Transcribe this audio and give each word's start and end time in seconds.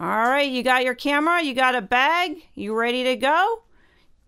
All 0.00 0.06
right, 0.06 0.48
you 0.48 0.62
got 0.62 0.84
your 0.84 0.94
camera, 0.94 1.42
you 1.42 1.54
got 1.54 1.74
a 1.74 1.82
bag, 1.82 2.40
you 2.54 2.72
ready 2.72 3.02
to 3.02 3.16
go? 3.16 3.62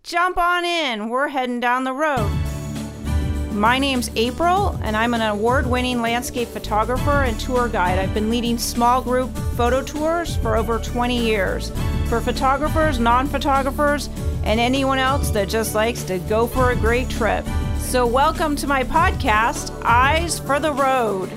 Jump 0.03 0.37
on 0.37 0.65
in, 0.65 1.07
we're 1.07 1.29
heading 1.29 1.61
down 1.61 1.85
the 1.85 1.93
road. 1.93 2.29
My 3.53 3.79
name's 3.79 4.09
April, 4.17 4.77
and 4.83 4.97
I'm 4.97 5.13
an 5.13 5.21
award 5.21 5.65
winning 5.65 6.01
landscape 6.01 6.49
photographer 6.49 7.23
and 7.23 7.39
tour 7.39 7.69
guide. 7.69 7.99
I've 7.99 8.13
been 8.13 8.29
leading 8.29 8.57
small 8.57 9.01
group 9.01 9.33
photo 9.55 9.81
tours 9.81 10.35
for 10.35 10.57
over 10.57 10.77
20 10.77 11.17
years 11.17 11.71
for 12.09 12.19
photographers, 12.19 12.99
non 12.99 13.29
photographers, 13.29 14.09
and 14.43 14.59
anyone 14.59 14.99
else 14.99 15.29
that 15.29 15.47
just 15.47 15.73
likes 15.73 16.03
to 16.03 16.19
go 16.19 16.47
for 16.47 16.71
a 16.71 16.75
great 16.75 17.09
trip. 17.09 17.45
So, 17.79 18.05
welcome 18.05 18.57
to 18.57 18.67
my 18.67 18.83
podcast, 18.83 19.71
Eyes 19.85 20.37
for 20.37 20.59
the 20.59 20.73
Road. 20.73 21.31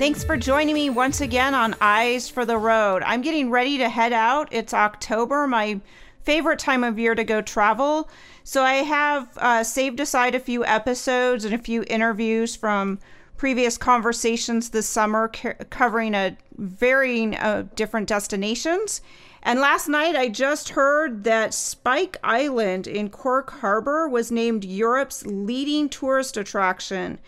Thanks 0.00 0.24
for 0.24 0.38
joining 0.38 0.74
me 0.74 0.88
once 0.88 1.20
again 1.20 1.52
on 1.52 1.76
Eyes 1.78 2.26
for 2.26 2.46
the 2.46 2.56
Road. 2.56 3.02
I'm 3.04 3.20
getting 3.20 3.50
ready 3.50 3.76
to 3.76 3.90
head 3.90 4.14
out. 4.14 4.48
It's 4.50 4.72
October, 4.72 5.46
my 5.46 5.78
favorite 6.22 6.58
time 6.58 6.84
of 6.84 6.98
year 6.98 7.14
to 7.14 7.22
go 7.22 7.42
travel. 7.42 8.08
So 8.42 8.62
I 8.62 8.76
have 8.76 9.36
uh, 9.36 9.62
saved 9.62 10.00
aside 10.00 10.34
a 10.34 10.40
few 10.40 10.64
episodes 10.64 11.44
and 11.44 11.54
a 11.54 11.58
few 11.58 11.84
interviews 11.86 12.56
from 12.56 12.98
previous 13.36 13.76
conversations 13.76 14.70
this 14.70 14.88
summer 14.88 15.28
ca- 15.28 15.52
covering 15.68 16.14
a 16.14 16.34
varying 16.56 17.36
uh, 17.36 17.66
different 17.74 18.08
destinations. 18.08 19.02
And 19.42 19.60
last 19.60 19.86
night 19.86 20.16
I 20.16 20.30
just 20.30 20.70
heard 20.70 21.24
that 21.24 21.52
Spike 21.52 22.16
Island 22.24 22.86
in 22.86 23.10
Cork 23.10 23.50
Harbor 23.50 24.08
was 24.08 24.32
named 24.32 24.64
Europe's 24.64 25.26
leading 25.26 25.90
tourist 25.90 26.38
attraction 26.38 27.18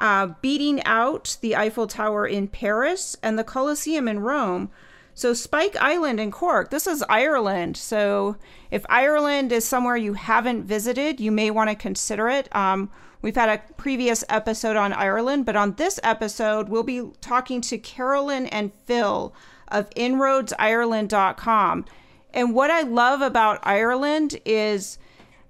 uh, 0.00 0.28
beating 0.40 0.82
out 0.84 1.36
the 1.40 1.54
Eiffel 1.54 1.86
Tower 1.86 2.26
in 2.26 2.48
Paris 2.48 3.16
and 3.22 3.38
the 3.38 3.44
Colosseum 3.44 4.08
in 4.08 4.20
Rome. 4.20 4.70
So, 5.12 5.34
Spike 5.34 5.76
Island 5.76 6.18
in 6.18 6.30
Cork, 6.30 6.70
this 6.70 6.86
is 6.86 7.04
Ireland. 7.08 7.76
So, 7.76 8.36
if 8.70 8.86
Ireland 8.88 9.52
is 9.52 9.66
somewhere 9.66 9.96
you 9.96 10.14
haven't 10.14 10.64
visited, 10.64 11.20
you 11.20 11.30
may 11.30 11.50
want 11.50 11.68
to 11.68 11.76
consider 11.76 12.28
it. 12.30 12.54
Um, 12.56 12.90
we've 13.20 13.36
had 13.36 13.48
a 13.50 13.62
previous 13.74 14.24
episode 14.28 14.76
on 14.76 14.94
Ireland, 14.94 15.44
but 15.44 15.56
on 15.56 15.74
this 15.74 16.00
episode, 16.02 16.68
we'll 16.68 16.82
be 16.82 17.10
talking 17.20 17.60
to 17.62 17.76
Carolyn 17.76 18.46
and 18.46 18.72
Phil 18.86 19.34
of 19.68 19.90
InroadsIreland.com. 19.90 21.84
And 22.32 22.54
what 22.54 22.70
I 22.70 22.82
love 22.82 23.20
about 23.20 23.58
Ireland 23.62 24.40
is 24.44 24.98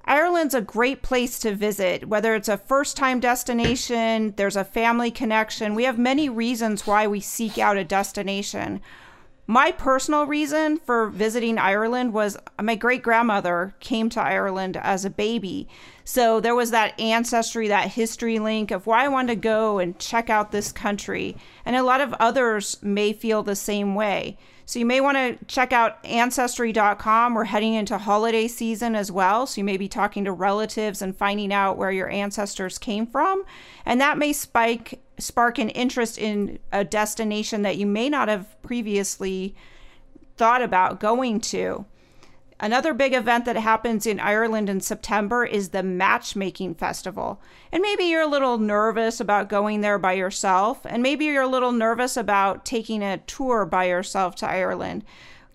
Ireland's 0.05 0.55
a 0.55 0.61
great 0.61 1.03
place 1.03 1.39
to 1.41 1.55
visit, 1.55 2.09
whether 2.09 2.35
it's 2.35 2.49
a 2.49 2.57
first 2.57 2.97
time 2.97 3.21
destination, 3.21 4.35
there's 4.37 4.57
a 4.57 4.65
family 4.65 5.11
connection. 5.11 5.75
We 5.75 5.85
have 5.85 5.99
many 5.99 6.29
reasons 6.29 6.87
why 6.87 7.07
we 7.07 7.21
seek 7.21 7.59
out 7.59 7.77
a 7.77 7.85
destination. 7.85 8.81
My 9.47 9.73
personal 9.73 10.27
reason 10.27 10.79
for 10.79 11.09
visiting 11.09 11.59
Ireland 11.59 12.13
was 12.13 12.37
my 12.63 12.77
great 12.77 13.03
grandmother 13.03 13.75
came 13.81 14.09
to 14.11 14.23
Ireland 14.23 14.77
as 14.77 15.05
a 15.05 15.11
baby. 15.11 15.69
So 16.05 16.39
there 16.39 16.55
was 16.55 16.71
that 16.71 16.99
ancestry, 17.01 17.67
that 17.67 17.91
history 17.91 18.39
link 18.39 18.71
of 18.71 18.87
why 18.87 19.05
I 19.05 19.09
wanted 19.09 19.35
to 19.35 19.41
go 19.41 19.81
and 19.81 19.99
check 19.99 20.31
out 20.31 20.53
this 20.53 20.71
country. 20.71 21.37
And 21.65 21.75
a 21.75 21.83
lot 21.83 22.01
of 22.01 22.15
others 22.21 22.79
may 22.81 23.13
feel 23.13 23.43
the 23.43 23.57
same 23.57 23.97
way. 23.97 24.39
So 24.71 24.79
you 24.79 24.87
may 24.87 25.01
want 25.01 25.17
to 25.17 25.45
check 25.47 25.73
out 25.73 25.99
ancestry.com. 26.05 27.35
We're 27.35 27.43
heading 27.43 27.75
into 27.75 27.99
holiday 27.99 28.47
season 28.47 28.95
as 28.95 29.11
well. 29.11 29.45
So 29.49 29.61
you 29.61 29.65
may 29.65 29.77
be 29.77 29.89
talking 29.89 30.25
to 30.27 30.31
relatives 30.31 31.03
and 31.03 31.17
finding 31.17 31.53
out 31.53 31.77
where 31.77 31.91
your 31.91 32.09
ancestors 32.09 32.79
came 32.79 33.05
from. 33.05 33.43
And 33.85 34.01
that 34.01 34.17
may 34.17 34.33
spike 34.33 35.01
spark 35.19 35.59
an 35.59 35.71
interest 35.71 36.19
in 36.19 36.61
a 36.71 36.85
destination 36.85 37.63
that 37.63 37.79
you 37.79 37.87
may 37.87 38.09
not 38.09 38.29
have 38.29 38.63
previously 38.63 39.57
thought 40.37 40.63
about 40.63 41.01
going 41.01 41.41
to. 41.41 41.85
Another 42.63 42.93
big 42.93 43.15
event 43.15 43.47
that 43.47 43.57
happens 43.57 44.07
in 44.07 44.21
Ireland 44.21 44.69
in 44.69 44.83
September 44.83 45.47
is 45.47 45.71
the 45.71 45.83
Matchmaking 45.83 46.75
Festival. 46.75 47.41
And 47.73 47.81
maybe 47.81 48.05
you're 48.05 48.21
a 48.21 48.27
little 48.27 48.59
nervous 48.59 49.19
about 49.19 49.49
going 49.49 49.81
there 49.81 49.99
by 49.99 50.13
yourself, 50.13 50.85
and 50.85 51.03
maybe 51.03 51.25
you're 51.25 51.43
a 51.43 51.49
little 51.49 51.73
nervous 51.73 52.19
about 52.19 52.67
taking 52.67 53.03
a 53.03 53.17
tour 53.17 53.65
by 53.65 53.87
yourself 53.87 54.35
to 54.37 54.47
Ireland. 54.47 55.05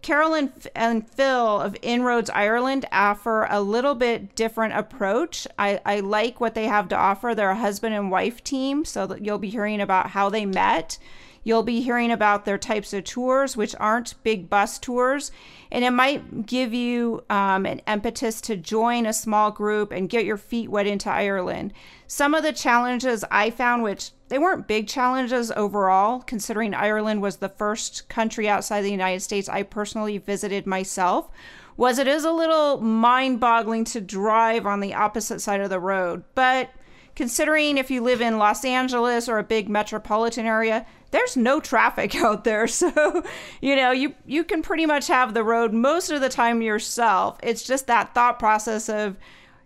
Carolyn 0.01 0.51
and 0.75 1.07
Phil 1.07 1.61
of 1.61 1.77
Inroads 1.83 2.31
Ireland 2.31 2.85
offer 2.91 3.47
a 3.51 3.61
little 3.61 3.94
bit 3.94 4.35
different 4.35 4.73
approach. 4.73 5.47
I, 5.59 5.81
I 5.85 5.99
like 5.99 6.41
what 6.41 6.55
they 6.55 6.65
have 6.65 6.88
to 6.89 6.97
offer. 6.97 7.35
They're 7.35 7.51
a 7.51 7.55
husband 7.55 7.94
and 7.94 8.09
wife 8.09 8.44
team, 8.44 8.83
so 8.83 9.15
you'll 9.21 9.38
be 9.38 9.49
hearing 9.51 9.79
about 9.79 10.09
how 10.09 10.29
they 10.29 10.47
met 10.47 10.97
You'll 11.45 11.63
be 11.63 11.81
hearing 11.81 12.11
about 12.11 12.44
their 12.44 12.57
types 12.57 12.91
of 12.91 13.03
tours, 13.03 13.56
which 13.56 13.75
aren't 13.79 14.22
big 14.23 14.50
bus 14.50 14.79
tours, 14.79 15.31
and 15.72 15.85
it 15.85 15.91
might 15.91 16.47
give 16.47 16.73
you 16.73 17.23
um, 17.29 17.67
an 17.67 17.81
impetus 17.88 18.41
to 18.41 18.57
join 18.57 19.06
a 19.06 19.13
small 19.13 19.51
group 19.51 19.91
and 19.91 20.09
get 20.09 20.25
your 20.25 20.38
feet 20.38 20.72
wet 20.72 20.88
into 20.88 21.07
Ireland. 21.11 21.72
Some 22.07 22.33
of 22.33 22.41
the 22.41 22.51
challenges 22.51 23.23
I 23.29 23.51
found, 23.51 23.83
which 23.83 24.09
they 24.29 24.39
weren't 24.39 24.67
big 24.67 24.88
challenges 24.88 25.51
overall, 25.51 26.22
considering 26.22 26.73
Ireland 26.73 27.22
was 27.22 27.38
the 27.38 27.50
first 27.50 28.09
country 28.09 28.50
outside 28.50 28.81
the 28.81 28.89
United 28.89 29.22
States 29.22 29.47
I 29.47 29.62
personally 29.62 30.17
visited 30.17 30.66
myself, 30.66 31.29
was 31.77 32.00
it 32.00 32.07
is 32.07 32.23
a 32.23 32.31
little 32.31 32.81
mind 32.81 33.39
boggling 33.39 33.83
to 33.83 34.01
drive 34.01 34.66
on 34.66 34.79
the 34.79 34.95
opposite 34.95 35.41
side 35.41 35.62
of 35.62 35.69
the 35.69 35.79
road. 35.79 36.23
But 36.33 36.72
considering 37.15 37.77
if 37.77 37.89
you 37.89 38.01
live 38.01 38.21
in 38.21 38.37
Los 38.37 38.65
Angeles 38.65 39.27
or 39.29 39.37
a 39.37 39.43
big 39.43 39.69
metropolitan 39.69 40.45
area, 40.45 40.85
there's 41.11 41.37
no 41.37 41.59
traffic 41.59 42.15
out 42.21 42.43
there. 42.43 42.67
So, 42.67 43.23
you 43.61 43.75
know, 43.75 43.91
you 43.91 44.15
you 44.25 44.43
can 44.43 44.61
pretty 44.61 44.85
much 44.85 45.07
have 45.07 45.33
the 45.33 45.43
road 45.43 45.73
most 45.73 46.11
of 46.11 46.21
the 46.21 46.29
time 46.29 46.61
yourself. 46.61 47.39
It's 47.41 47.63
just 47.63 47.87
that 47.87 48.13
thought 48.13 48.39
process 48.39 48.89
of 48.89 49.17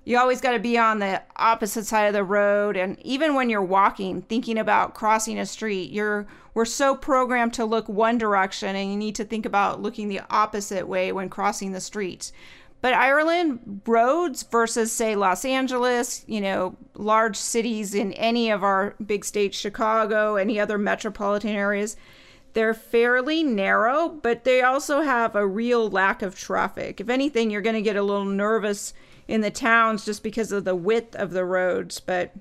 you 0.05 0.17
always 0.17 0.41
got 0.41 0.53
to 0.53 0.59
be 0.59 0.77
on 0.77 0.99
the 0.99 1.21
opposite 1.35 1.85
side 1.85 2.05
of 2.05 2.13
the 2.13 2.23
road 2.23 2.75
and 2.75 2.99
even 3.01 3.35
when 3.35 3.49
you're 3.49 3.61
walking 3.61 4.23
thinking 4.23 4.57
about 4.57 4.95
crossing 4.95 5.37
a 5.37 5.45
street 5.45 5.91
you're 5.91 6.25
we're 6.55 6.65
so 6.65 6.95
programmed 6.95 7.53
to 7.53 7.63
look 7.63 7.87
one 7.87 8.17
direction 8.17 8.75
and 8.75 8.89
you 8.89 8.97
need 8.97 9.13
to 9.15 9.23
think 9.23 9.45
about 9.45 9.81
looking 9.81 10.07
the 10.07 10.21
opposite 10.31 10.87
way 10.87 11.11
when 11.11 11.29
crossing 11.29 11.73
the 11.73 11.81
streets 11.81 12.31
but 12.81 12.93
Ireland 12.93 13.81
roads 13.85 14.43
versus, 14.43 14.91
say, 14.91 15.15
Los 15.15 15.43
Angeles, 15.43 16.23
you 16.27 16.39
know, 16.39 16.77
large 16.95 17.35
cities 17.35 17.93
in 17.93 18.13
any 18.13 18.49
of 18.49 18.63
our 18.63 18.95
big 19.05 19.25
states, 19.25 19.57
Chicago, 19.57 20.35
any 20.35 20.59
other 20.59 20.77
metropolitan 20.77 21.51
areas, 21.51 21.97
they're 22.53 22.73
fairly 22.73 23.43
narrow, 23.43 24.09
but 24.09 24.43
they 24.43 24.61
also 24.61 25.01
have 25.01 25.35
a 25.35 25.45
real 25.45 25.89
lack 25.89 26.21
of 26.21 26.35
traffic. 26.37 26.99
If 26.99 27.09
anything, 27.09 27.51
you're 27.51 27.61
going 27.61 27.75
to 27.75 27.81
get 27.81 27.95
a 27.95 28.03
little 28.03 28.25
nervous 28.25 28.93
in 29.27 29.41
the 29.41 29.51
towns 29.51 30.05
just 30.05 30.23
because 30.23 30.51
of 30.51 30.63
the 30.63 30.75
width 30.75 31.15
of 31.15 31.31
the 31.31 31.45
roads. 31.45 31.99
But 31.99 32.33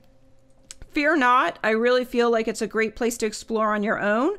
fear 0.90 1.16
not, 1.16 1.58
I 1.62 1.70
really 1.70 2.04
feel 2.04 2.30
like 2.30 2.48
it's 2.48 2.62
a 2.62 2.66
great 2.66 2.96
place 2.96 3.18
to 3.18 3.26
explore 3.26 3.74
on 3.74 3.82
your 3.82 4.00
own. 4.00 4.38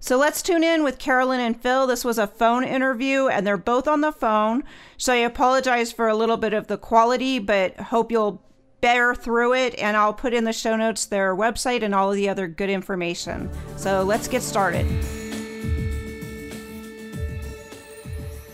So 0.00 0.16
let's 0.16 0.42
tune 0.42 0.62
in 0.62 0.84
with 0.84 0.98
Carolyn 0.98 1.40
and 1.40 1.60
Phil. 1.60 1.88
This 1.88 2.04
was 2.04 2.18
a 2.18 2.28
phone 2.28 2.62
interview, 2.62 3.26
and 3.26 3.44
they're 3.46 3.56
both 3.56 3.88
on 3.88 4.00
the 4.00 4.12
phone. 4.12 4.62
So 4.96 5.12
I 5.12 5.16
apologize 5.16 5.90
for 5.90 6.06
a 6.06 6.14
little 6.14 6.36
bit 6.36 6.52
of 6.52 6.68
the 6.68 6.78
quality, 6.78 7.40
but 7.40 7.80
hope 7.80 8.12
you'll 8.12 8.40
bear 8.80 9.12
through 9.14 9.54
it. 9.54 9.74
And 9.76 9.96
I'll 9.96 10.14
put 10.14 10.32
in 10.32 10.44
the 10.44 10.52
show 10.52 10.76
notes 10.76 11.06
their 11.06 11.34
website 11.34 11.82
and 11.82 11.96
all 11.96 12.10
of 12.10 12.16
the 12.16 12.28
other 12.28 12.46
good 12.46 12.70
information. 12.70 13.50
So 13.76 14.04
let's 14.04 14.28
get 14.28 14.42
started. 14.42 14.86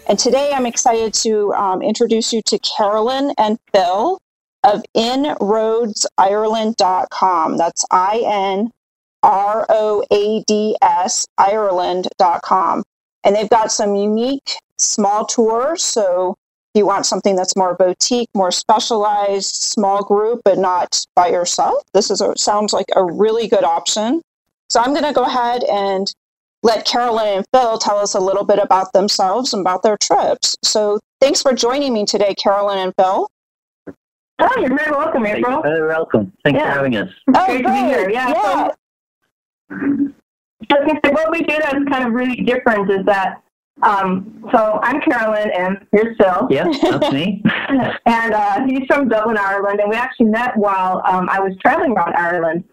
And 0.07 0.19
today 0.19 0.53
I'm 0.55 0.67
excited 0.67 1.15
to 1.15 1.55
um, 1.55 1.81
introduce 1.83 2.31
you 2.33 2.41
to 2.43 2.59
Carolyn 2.61 3.33
and 3.37 3.59
Phil 3.73 4.21
of 4.63 4.85
InroadsIreland.com. 4.97 7.57
That's 7.59 7.85
I 7.91 8.23
N 8.25 8.71
R 9.25 9.67
O 9.71 10.05
A 10.13 10.45
D 10.47 10.77
S 10.83 11.27
Ireland.com. 11.39 12.85
And 13.25 13.35
they've 13.35 13.49
got 13.49 13.73
some 13.73 13.95
unique 13.95 14.51
small 14.79 15.25
tours. 15.25 15.83
So 15.83 16.37
if 16.75 16.81
you 16.81 16.87
want 16.87 17.07
something 17.07 17.35
that's 17.35 17.57
more 17.57 17.75
boutique, 17.75 18.29
more 18.35 18.51
specialized, 18.51 19.55
small 19.55 20.05
group, 20.05 20.43
but 20.45 20.59
not 20.59 21.05
by 21.17 21.29
yourself, 21.29 21.83
this 21.95 22.11
is 22.11 22.21
a, 22.21 22.37
sounds 22.37 22.73
like 22.73 22.87
a 22.95 23.05
really 23.05 23.49
good 23.49 23.65
option. 23.65 24.21
So 24.69 24.81
I'm 24.81 24.93
going 24.93 25.05
to 25.05 25.13
go 25.13 25.25
ahead 25.25 25.65
and 25.65 26.13
let 26.63 26.85
Carolyn 26.85 27.39
and 27.39 27.47
Phil 27.53 27.79
tell 27.79 27.99
us 27.99 28.15
a 28.15 28.21
little 28.21 28.45
bit 28.45 28.59
about 28.59 28.93
themselves 28.93 29.55
and 29.55 29.61
about 29.61 29.83
their 29.83 29.97
trips. 29.97 30.57
So 30.63 30.99
thanks 31.21 31.41
for 31.41 31.55
joining 31.55 31.95
me 31.95 32.05
today, 32.05 32.35
Carolyn 32.35 32.79
and 32.79 32.93
Phil. 32.99 33.29
Oh, 34.41 34.61
you're 34.61 34.77
very 34.77 34.91
welcome, 34.91 35.25
April. 35.27 35.63
Very 35.63 35.87
welcome. 35.87 36.33
Thanks 36.43 36.59
yeah. 36.59 36.73
for 36.73 36.79
having 36.79 36.97
us. 36.97 37.11
Oh, 37.35 37.47
Great 37.47 37.63
to 37.63 37.69
be 37.69 37.69
oh, 37.69 37.89
here. 37.89 38.11
Yeah. 38.11 38.29
yeah. 38.31 38.69
So, 39.71 41.11
what 41.13 41.31
we 41.31 41.41
do 41.43 41.57
that's 41.61 41.85
kind 41.91 42.07
of 42.07 42.13
really 42.13 42.37
different 42.37 42.91
is 42.91 43.05
that 43.07 43.43
um, 43.83 44.45
so 44.53 44.79
I'm 44.83 45.01
Carolyn, 45.01 45.51
and 45.51 45.79
here's 45.93 46.17
Phil. 46.17 46.47
Yeah, 46.51 46.65
that's 46.83 47.13
me. 47.13 47.43
and 48.07 48.33
uh, 48.33 48.65
he's 48.67 48.87
from 48.87 49.09
Dublin, 49.09 49.37
Ireland, 49.37 49.81
and 49.81 49.91
we 49.91 49.97
actually 49.97 50.27
met 50.27 50.57
while 50.57 51.03
um, 51.07 51.29
I 51.29 51.41
was 51.41 51.53
traveling 51.61 51.93
around 51.93 52.15
Ireland. 52.15 52.65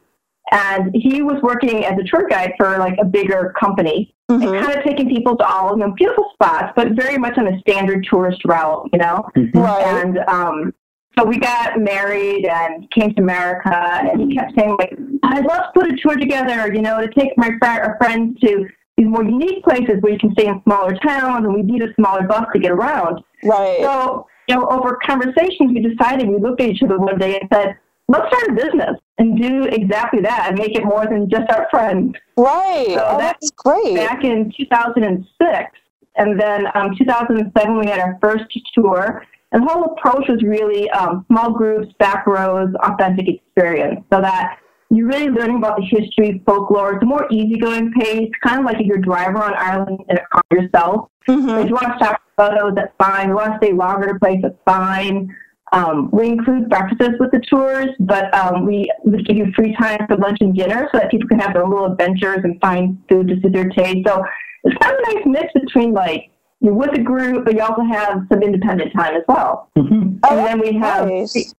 and 0.52 0.92
he 0.94 1.22
was 1.22 1.42
working 1.42 1.86
as 1.86 1.98
a 2.00 2.04
tour 2.04 2.28
guide 2.30 2.54
for 2.58 2.78
like 2.78 2.98
a 3.02 3.06
bigger 3.06 3.54
company 3.60 4.14
Mhm. 4.30 4.44
and 4.58 4.66
kind 4.66 4.78
of 4.78 4.84
taking 4.86 5.10
people 5.10 5.36
to 5.38 5.46
all 5.46 5.72
you 5.72 5.78
know 5.84 5.92
beautiful 5.92 6.26
spots, 6.34 6.72
but 6.76 6.90
very 6.92 7.18
much 7.18 7.38
on 7.38 7.48
a 7.48 7.60
standard 7.62 8.06
tourist 8.10 8.42
route, 8.46 8.88
you 8.94 9.00
know. 9.00 9.26
Mhm. 9.36 9.56
Right. 9.56 9.84
And 9.86 10.18
um, 10.28 10.74
so 11.18 11.26
we 11.26 11.38
got 11.38 11.80
married 11.80 12.46
and 12.46 12.90
came 12.92 13.14
to 13.16 13.22
America, 13.22 13.74
and 13.74 14.22
he 14.22 14.36
kept 14.36 14.54
saying 14.58 14.76
like, 14.80 14.98
"I'd 15.24 15.46
love 15.46 15.64
to 15.74 15.80
put 15.80 15.92
a 15.92 15.98
tour 15.98 16.16
together, 16.16 16.74
you 16.74 16.82
know, 16.82 17.02
to 17.02 17.08
take 17.10 17.32
my 17.38 17.50
fr- 17.60 17.66
our 17.66 17.98
friends 18.00 18.40
to 18.42 18.68
these 18.98 19.08
more 19.08 19.24
unique 19.24 19.64
places 19.64 20.02
where 20.02 20.14
you 20.14 20.20
can 20.20 20.32
stay 20.34 20.48
in 20.48 20.62
smaller 20.64 20.96
towns, 21.06 21.46
and 21.46 21.54
we 21.54 21.64
need 21.64 21.82
a 21.84 21.94
smaller 21.96 22.24
bus 22.28 22.46
to 22.54 22.60
get 22.60 22.72
around." 22.72 23.22
Right. 23.44 23.80
So, 23.82 24.28
you 24.48 24.56
know, 24.56 24.68
over 24.70 24.98
conversations, 25.06 25.72
we 25.74 25.80
decided, 25.82 26.28
we 26.28 26.38
looked 26.38 26.62
at 26.62 26.70
each 26.70 26.84
other 26.84 27.00
one 27.00 27.18
day 27.18 27.40
and 27.40 27.50
said, 27.52 27.76
let's 28.08 28.28
start 28.28 28.50
a 28.50 28.54
business 28.54 29.00
and 29.18 29.42
do 29.42 29.64
exactly 29.64 30.22
that 30.22 30.48
and 30.50 30.58
make 30.60 30.76
it 30.78 30.84
more 30.84 31.06
than 31.06 31.30
just 31.30 31.50
our 31.50 31.68
friends. 31.72 32.14
Right. 32.38 32.88
So 32.90 32.94
oh, 33.06 33.18
that- 33.18 33.38
that's 33.40 33.52
great. 33.52 33.96
Back 33.96 34.24
in 34.24 34.52
2006, 34.58 35.72
and 36.18 36.40
then 36.40 36.68
um, 36.76 36.94
2007, 36.98 37.80
we 37.80 37.88
had 37.88 38.00
our 38.00 38.18
first 38.22 38.46
tour. 38.76 39.26
And 39.52 39.64
the 39.64 39.72
whole 39.72 39.84
approach 39.84 40.28
was 40.30 40.42
really 40.44 40.90
um, 40.92 41.26
small 41.28 41.52
groups, 41.52 41.94
back 42.00 42.26
rows, 42.26 42.74
authentic 42.84 43.28
experience, 43.28 44.02
so 44.12 44.22
that 44.22 44.58
you're 44.90 45.08
really 45.08 45.30
learning 45.30 45.58
about 45.58 45.78
the 45.78 45.86
history, 45.86 46.42
folklore. 46.46 46.96
It's 46.96 47.04
a 47.04 47.06
more 47.06 47.28
easygoing 47.32 47.92
pace, 47.94 48.30
kind 48.46 48.60
of 48.60 48.66
like 48.66 48.80
if 48.80 48.86
you're 48.86 48.98
a 48.98 49.02
driver 49.02 49.42
on 49.42 49.54
Ireland 49.54 50.00
in 50.10 50.18
a 50.18 50.22
car 50.32 50.42
yourself. 50.52 51.10
Mhm. 51.28 51.64
If 51.64 51.70
you 51.70 51.74
want 51.74 51.88
to 51.88 51.96
stop 51.98 52.22
for 52.36 52.48
photos, 52.48 52.74
that's 52.76 52.94
fine. 52.98 53.24
If 53.24 53.28
you 53.28 53.36
want 53.36 53.54
to 53.54 53.66
stay 53.66 53.74
longer 53.74 54.08
to 54.14 54.20
place, 54.20 54.40
that's 54.42 54.56
fine. 54.66 55.34
Um, 55.74 56.10
we 56.12 56.28
include 56.28 56.70
breakfasts 56.70 57.16
with 57.20 57.32
the 57.32 57.40
tours, 57.50 57.88
but 58.02 58.34
um, 58.34 58.66
we, 58.66 58.92
we 59.06 59.24
give 59.24 59.38
you 59.38 59.52
free 59.56 59.74
time 59.80 60.06
for 60.08 60.18
lunch 60.18 60.40
and 60.42 60.54
dinner 60.54 60.90
so 60.92 60.98
that 61.00 61.10
people 61.10 61.30
can 61.30 61.40
have 61.40 61.54
their 61.54 61.66
little 61.66 61.86
adventures 61.86 62.40
and 62.44 62.60
find 62.60 62.98
food 63.08 63.30
to 63.30 63.40
suit 63.40 63.54
their 63.54 63.70
taste. 63.70 64.06
So 64.06 64.22
it's 64.66 64.78
kind 64.84 64.94
of 64.94 65.00
a 65.00 65.14
nice 65.14 65.26
mix 65.26 65.54
between 65.54 65.94
like 65.94 66.30
you're 66.62 66.74
with 66.74 66.94
a 66.98 67.02
group, 67.02 67.44
but 67.46 67.54
you 67.56 67.62
also 67.62 67.82
have 67.84 68.26
some 68.32 68.42
independent 68.42 68.94
time 68.94 69.16
as 69.16 69.24
well. 69.28 69.70
Mhm. 69.78 70.20
Oh, 70.24 70.38
and 70.38 70.46
then 70.48 70.60
we 70.60 70.78
have 70.78 71.08
nice. 71.08 71.54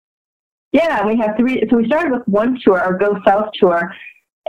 yeah, 0.73 1.05
we 1.07 1.17
have 1.19 1.37
three. 1.37 1.63
So 1.69 1.77
we 1.77 1.87
started 1.87 2.13
with 2.13 2.27
one 2.29 2.59
tour, 2.65 2.81
our 2.81 2.95
Go 2.97 3.19
South 3.27 3.51
tour, 3.55 3.93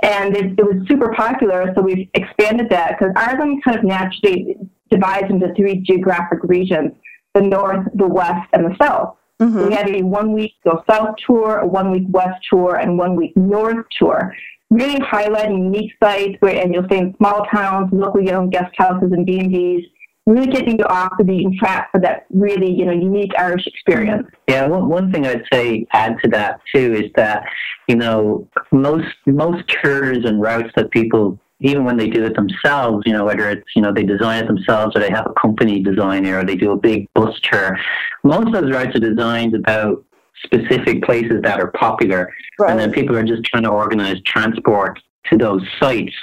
and 0.02 0.36
it, 0.38 0.58
it 0.58 0.64
was 0.66 0.88
super 0.88 1.12
popular. 1.14 1.74
So 1.76 1.82
we've 1.82 2.08
expanded 2.14 2.70
that 2.70 2.98
because 2.98 3.14
Ireland 3.16 3.64
kind 3.64 3.78
of 3.78 3.84
naturally 3.84 4.56
divides 4.90 5.30
into 5.30 5.54
three 5.56 5.78
geographic 5.82 6.40
regions: 6.44 6.92
the 7.34 7.42
North, 7.42 7.88
the 7.96 8.08
West, 8.08 8.48
and 8.54 8.66
the 8.66 8.76
South. 8.82 9.16
Mhm. 9.42 9.68
We 9.70 9.74
had 9.74 9.90
a 9.90 10.04
one 10.04 10.32
week 10.34 10.54
Go 10.64 10.84
South 10.90 11.16
tour, 11.26 11.58
a 11.58 11.68
one 11.68 11.90
week 11.92 12.06
West 12.10 12.40
tour, 12.50 12.76
and 12.76 12.98
one 12.98 13.16
week 13.16 13.36
North 13.36 13.86
tour. 13.98 14.34
Really 14.70 15.00
highlighting 15.02 15.58
unique 15.58 15.92
sites 16.02 16.36
where, 16.40 16.56
and 16.56 16.74
you'll 16.74 16.86
stay 16.86 16.98
in 17.00 17.16
small 17.18 17.46
towns, 17.46 17.92
locally 17.92 18.32
owned 18.32 18.52
guest 18.52 18.74
houses 18.76 19.12
and 19.12 19.24
B&Bs, 19.24 19.84
really 20.26 20.48
getting 20.48 20.80
you 20.80 20.86
off 20.86 21.12
the 21.18 21.24
beaten 21.24 21.58
track 21.58 21.92
for 21.92 22.00
that 22.02 22.26
really, 22.30 22.72
you 22.72 22.86
know, 22.86 22.92
unique 22.92 23.32
Irish 23.38 23.68
experience. 23.68 24.28
Yeah, 24.48 24.68
one, 24.68 24.88
one 24.88 25.12
thing 25.12 25.28
I'd 25.28 25.44
say 25.52 25.86
add 25.92 26.18
to 26.24 26.30
that 26.30 26.60
too 26.74 26.94
is 26.94 27.12
that 27.16 27.44
you 27.88 27.96
know 27.96 28.48
most 28.72 29.08
most 29.26 29.64
tours 29.82 30.26
and 30.26 30.42
routes 30.42 30.72
that 30.76 30.92
people 30.92 31.40
even 31.60 31.86
when 31.86 31.96
they 31.96 32.10
do 32.10 32.26
it 32.26 32.36
themselves, 32.36 33.04
you 33.06 33.14
know 33.14 33.26
whether 33.26 33.50
it's 33.50 33.68
you 33.76 33.82
know 33.82 33.94
they 33.94 34.04
design 34.04 34.44
it 34.44 34.48
themselves 34.48 34.96
or 34.96 35.00
they 35.00 35.10
have 35.10 35.28
a 35.28 35.40
company 35.40 35.82
designer 35.82 36.40
or 36.40 36.46
they 36.46 36.56
do 36.56 36.72
a 36.72 36.78
big 36.78 37.08
bus 37.14 37.38
tour, 37.42 37.78
most 38.24 38.48
of 38.48 38.54
those 38.54 38.72
routes 38.72 38.96
are 38.96 39.00
designed 39.00 39.56
about 39.56 40.04
specific 40.46 41.04
places 41.04 41.42
that 41.44 41.60
are 41.60 41.72
popular, 41.72 42.30
and 42.68 42.80
then 42.80 42.92
people 42.92 43.16
are 43.16 43.24
just 43.24 43.44
trying 43.44 43.64
to 43.64 43.70
organize 43.70 44.18
transport 44.26 45.00
to 45.30 45.38
those 45.38 45.62
sites. 45.80 46.14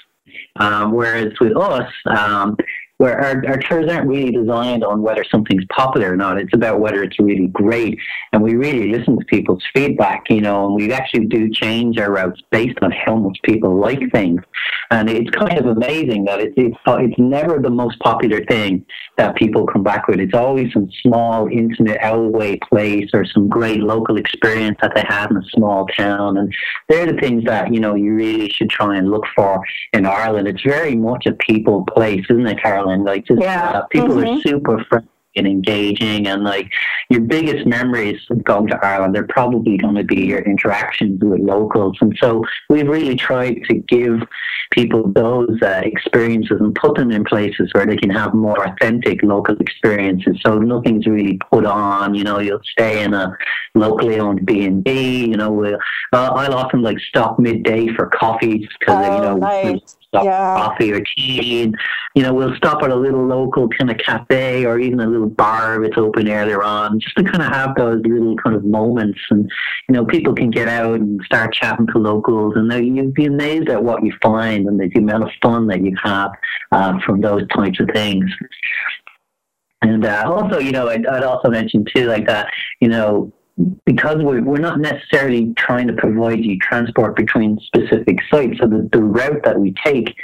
Um, 0.57 0.93
whereas 0.93 1.33
with 1.41 1.57
us, 1.57 1.91
um, 2.07 2.57
where 3.01 3.19
our, 3.19 3.43
our 3.49 3.57
tours 3.57 3.91
aren't 3.91 4.07
really 4.07 4.31
designed 4.31 4.85
on 4.85 5.01
whether 5.01 5.25
something's 5.25 5.65
popular 5.75 6.13
or 6.13 6.17
not. 6.17 6.37
It's 6.37 6.53
about 6.53 6.81
whether 6.81 7.03
it's 7.03 7.19
really 7.19 7.47
great. 7.47 7.99
And 8.35 8.43
we 8.43 8.57
really 8.57 8.93
listen 8.93 9.19
to 9.19 9.25
people's 9.25 9.65
feedback, 9.73 10.29
you 10.29 10.43
know, 10.43 10.67
and 10.67 10.75
we 10.75 10.93
actually 10.93 11.25
do 11.25 11.49
change 11.49 11.97
our 11.97 12.13
routes 12.13 12.43
based 12.51 12.77
on 12.83 12.91
how 12.91 13.17
much 13.17 13.39
people 13.43 13.75
like 13.81 14.01
things. 14.13 14.43
And 14.91 15.09
it's 15.09 15.31
kind 15.31 15.57
of 15.59 15.65
amazing 15.65 16.27
that 16.27 16.41
it's, 16.41 16.53
it's, 16.59 16.77
it's 16.87 17.19
never 17.19 17.59
the 17.59 17.71
most 17.71 17.99
popular 18.01 18.45
thing 18.45 18.85
that 19.17 19.35
people 19.35 19.67
come 19.67 19.83
back 19.83 20.07
with. 20.07 20.21
It's 20.21 20.35
always 20.35 20.71
some 20.75 20.91
small, 21.03 21.49
intimate, 21.49 22.03
out 22.03 22.19
of 22.19 22.25
the 22.25 22.37
way 22.37 22.59
place 22.71 23.09
or 23.15 23.25
some 23.25 23.49
great 23.49 23.81
local 23.81 24.19
experience 24.19 24.77
that 24.83 24.93
they 24.95 25.05
had 25.09 25.31
in 25.31 25.39
a 25.39 25.45
small 25.55 25.87
town. 25.97 26.37
And 26.37 26.55
they're 26.91 27.07
the 27.07 27.19
things 27.19 27.45
that, 27.45 27.73
you 27.73 27.81
know, 27.81 27.95
you 27.95 28.13
really 28.13 28.51
should 28.51 28.69
try 28.69 28.99
and 28.99 29.11
look 29.11 29.25
for 29.35 29.63
in 29.95 30.05
Ireland. 30.05 30.49
It's 30.49 30.63
very 30.63 30.97
much 30.97 31.25
a 31.25 31.33
people 31.33 31.87
place, 31.87 32.27
isn't 32.29 32.47
it, 32.47 32.61
Carolyn? 32.61 32.90
Like, 32.99 33.27
just, 33.27 33.41
Yeah. 33.41 33.71
uh, 33.75 33.83
people 33.87 34.19
are 34.19 34.25
Mhm. 34.27 34.43
super 34.43 34.85
friendly 34.89 35.09
and 35.37 35.47
engaging, 35.47 36.27
and 36.27 36.43
like 36.43 36.69
your 37.09 37.21
biggest 37.21 37.65
memories 37.65 38.21
of 38.31 38.43
going 38.43 38.67
to 38.67 38.85
Ireland, 38.85 39.15
they're 39.15 39.29
probably 39.29 39.77
going 39.77 39.95
to 39.95 40.03
be 40.03 40.23
your 40.27 40.41
interactions 40.41 41.23
with 41.23 41.41
locals. 41.41 41.97
And 42.01 42.17
so 42.21 42.45
we've 42.69 42.89
really 42.89 43.15
tried 43.15 43.63
to 43.69 43.75
give 43.75 44.23
people 44.73 45.11
those 45.13 45.57
uh, 45.63 45.83
experiences 45.85 46.61
and 46.61 46.75
put 46.75 46.97
them 46.97 47.11
in 47.11 47.25
places 47.25 47.71
where 47.75 47.87
they 47.87 47.97
can 47.97 48.11
have 48.11 48.35
more 48.35 48.65
authentic 48.67 49.23
local 49.23 49.57
experiences. 49.59 50.37
So 50.45 50.59
nothing's 50.59 51.07
really 51.07 51.39
put 51.53 51.65
on. 51.65 52.15
You 52.15 52.25
know, 52.25 52.41
you'll 52.41 52.61
stay 52.65 53.03
in 53.03 53.15
a 53.15 53.37
locally 53.75 54.19
owned 54.19 54.45
B 54.47 54.65
and 54.65 54.83
B. 54.83 55.27
You 55.27 55.37
know, 55.37 55.51
we'll, 55.53 55.79
uh, 56.13 56.31
I'll 56.35 56.55
often 56.55 56.83
like 56.83 56.99
stop 57.01 57.39
midday 57.39 57.89
for 57.95 58.07
coffee 58.07 58.69
because 58.79 59.07
you 59.07 59.13
Oh, 59.13 59.21
know 59.21 59.37
nice. 59.37 59.97
Stop 60.11 60.25
Yeah. 60.25 60.57
coffee 60.57 60.93
or 60.93 61.01
tea. 61.17 61.63
And, 61.63 61.77
you 62.15 62.23
know, 62.23 62.35
we'll 62.35 62.55
stop 62.57 62.83
at 62.83 62.91
a 62.91 62.97
little 62.97 63.25
local 63.25 63.69
kind 63.69 63.91
of 63.91 63.99
cafe 63.99 64.67
or 64.67 64.79
even 64.79 65.01
a 65.01 65.07
little 65.07 65.29
bar 65.29 65.83
if 65.83 65.89
it's 65.89 65.99
open 65.99 66.29
earlier 66.29 66.63
on, 66.63 66.99
just 66.99 67.17
to 67.17 67.25
kind 67.25 67.43
of 67.43 67.49
have 67.49 67.75
those 67.77 68.03
little 68.05 68.37
kind 68.37 68.57
of 68.57 68.65
moments. 68.65 69.21
And, 69.31 69.51
you 69.89 69.95
know, 69.95 70.05
people 70.05 70.35
can 70.35 70.51
get 70.51 70.69
out 70.69 71.01
and 71.01 71.21
start 71.25 71.55
chatting 71.55 71.87
to 71.89 71.99
locals, 71.99 72.55
and 72.57 72.71
they- 72.71 72.83
you'd 72.83 73.15
be 73.15 73.27
amazed 73.27 73.69
at 73.69 73.83
what 73.83 74.05
you 74.05 74.13
find 74.21 74.67
and 74.67 74.81
the 74.81 74.91
amount 74.99 75.25
of 75.25 75.31
fun 75.43 75.67
that 75.69 75.83
you 75.83 75.97
have 76.03 76.33
uh, 76.73 76.99
from 77.07 77.21
those 77.21 77.47
types 77.49 77.79
of 77.81 77.89
things. 77.95 78.29
And 79.83 80.05
uh, 80.05 80.25
also, 80.27 80.59
you 80.59 80.73
know, 80.73 80.89
I'd, 80.89 81.07
I'd 81.07 81.23
also 81.23 81.49
mention 81.49 81.87
too, 81.95 82.07
like 82.07 82.27
that, 82.27 82.49
you 82.81 82.89
know, 82.89 83.33
because 83.87 84.19
we're, 84.23 84.43
we're 84.43 84.59
not 84.59 84.81
necessarily 84.81 85.53
trying 85.57 85.87
to 85.89 85.93
provide 85.95 86.45
you 86.45 86.59
transport 86.59 87.17
between 87.17 87.59
specific 87.61 88.19
sites, 88.31 88.59
so 88.61 88.67
the, 88.67 88.89
the 88.93 89.03
route 89.03 89.43
that 89.45 89.59
we 89.59 89.75
take 89.85 90.15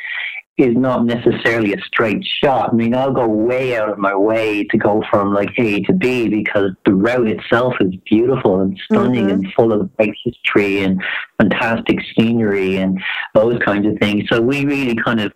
is 0.59 0.75
not 0.75 1.05
necessarily 1.05 1.75
a 1.75 1.81
straight 1.83 2.25
shot. 2.43 2.71
I 2.71 2.73
mean, 2.75 2.95
I'll 2.95 3.13
go 3.13 3.29
way 3.29 3.77
out 3.77 3.91
of 3.91 3.99
my 3.99 4.15
way 4.15 4.65
to 4.65 4.79
go 4.79 5.03
from 5.11 5.35
like 5.35 5.51
A 5.59 5.83
to 5.83 5.93
B 5.93 6.29
because 6.29 6.71
the 6.87 6.95
route 6.95 7.29
itself 7.29 7.75
is 7.81 7.95
beautiful 8.09 8.63
and 8.63 8.81
stunning 8.91 9.27
Mhm. 9.27 9.33
and 9.33 9.53
full 9.53 9.71
of 9.71 9.95
great 9.97 10.15
history 10.25 10.81
and 10.81 11.03
fantastic 11.39 11.99
scenery 12.17 12.77
and 12.77 12.99
those 13.35 13.59
kinds 13.67 13.87
of 13.87 13.99
things. 13.99 14.31
So 14.31 14.41
we 14.41 14.65
really 14.65 14.97
kind 14.97 15.21
of 15.21 15.31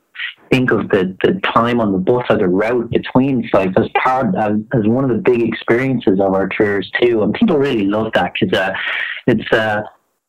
think 0.50 0.70
of 0.72 0.88
the, 0.88 1.16
the 1.22 1.40
time 1.54 1.80
on 1.80 1.92
the 1.92 1.98
bus 1.98 2.24
or 2.28 2.38
the 2.38 2.48
route 2.48 2.90
between 2.90 3.48
sites 3.52 3.74
as 3.76 3.88
part 4.02 4.34
as, 4.36 4.52
as 4.74 4.86
one 4.86 5.04
of 5.04 5.10
the 5.10 5.22
big 5.22 5.42
experiences 5.42 6.20
of 6.20 6.34
our 6.34 6.48
tours 6.48 6.90
too. 7.00 7.22
And 7.22 7.32
people 7.34 7.56
really 7.56 7.86
love 7.86 8.12
that 8.14 8.32
because 8.34 8.58
uh, 8.58 8.72
it's 9.26 9.52
uh, 9.52 9.82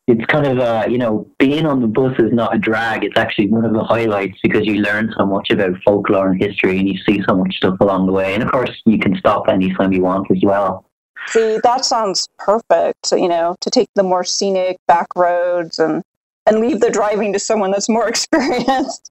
it's 0.07 0.25
kind 0.25 0.45
of 0.45 0.59
uh, 0.59 0.85
you 0.89 0.97
know 0.97 1.27
being 1.39 1.65
on 1.65 1.81
the 1.81 1.87
bus 1.87 2.13
is 2.19 2.31
not 2.31 2.55
a 2.55 2.59
drag. 2.59 3.03
It's 3.03 3.17
actually 3.17 3.49
one 3.49 3.65
of 3.65 3.73
the 3.73 3.83
highlights 3.83 4.37
because 4.43 4.65
you 4.65 4.75
learn 4.75 5.13
so 5.17 5.25
much 5.25 5.49
about 5.49 5.73
folklore 5.83 6.31
and 6.31 6.41
history, 6.41 6.79
and 6.79 6.87
you 6.87 6.97
see 7.05 7.21
so 7.27 7.35
much 7.35 7.55
stuff 7.55 7.79
along 7.79 8.05
the 8.05 8.13
way. 8.13 8.33
And 8.33 8.43
of 8.43 8.51
course, 8.51 8.71
you 8.85 8.99
can 8.99 9.15
stop 9.17 9.47
anytime 9.47 9.91
you 9.91 10.01
want 10.01 10.29
as 10.31 10.41
well. 10.43 10.85
See, 11.27 11.59
that 11.63 11.85
sounds 11.85 12.27
perfect, 12.39 13.11
you 13.11 13.27
know, 13.27 13.55
to 13.61 13.69
take 13.69 13.89
the 13.95 14.03
more 14.03 14.23
scenic 14.23 14.77
back 14.87 15.07
roads 15.15 15.77
and 15.79 16.03
and 16.47 16.59
leave 16.59 16.79
the 16.79 16.89
driving 16.89 17.31
to 17.33 17.39
someone 17.39 17.71
that's 17.71 17.89
more 17.89 18.07
experienced. 18.09 19.10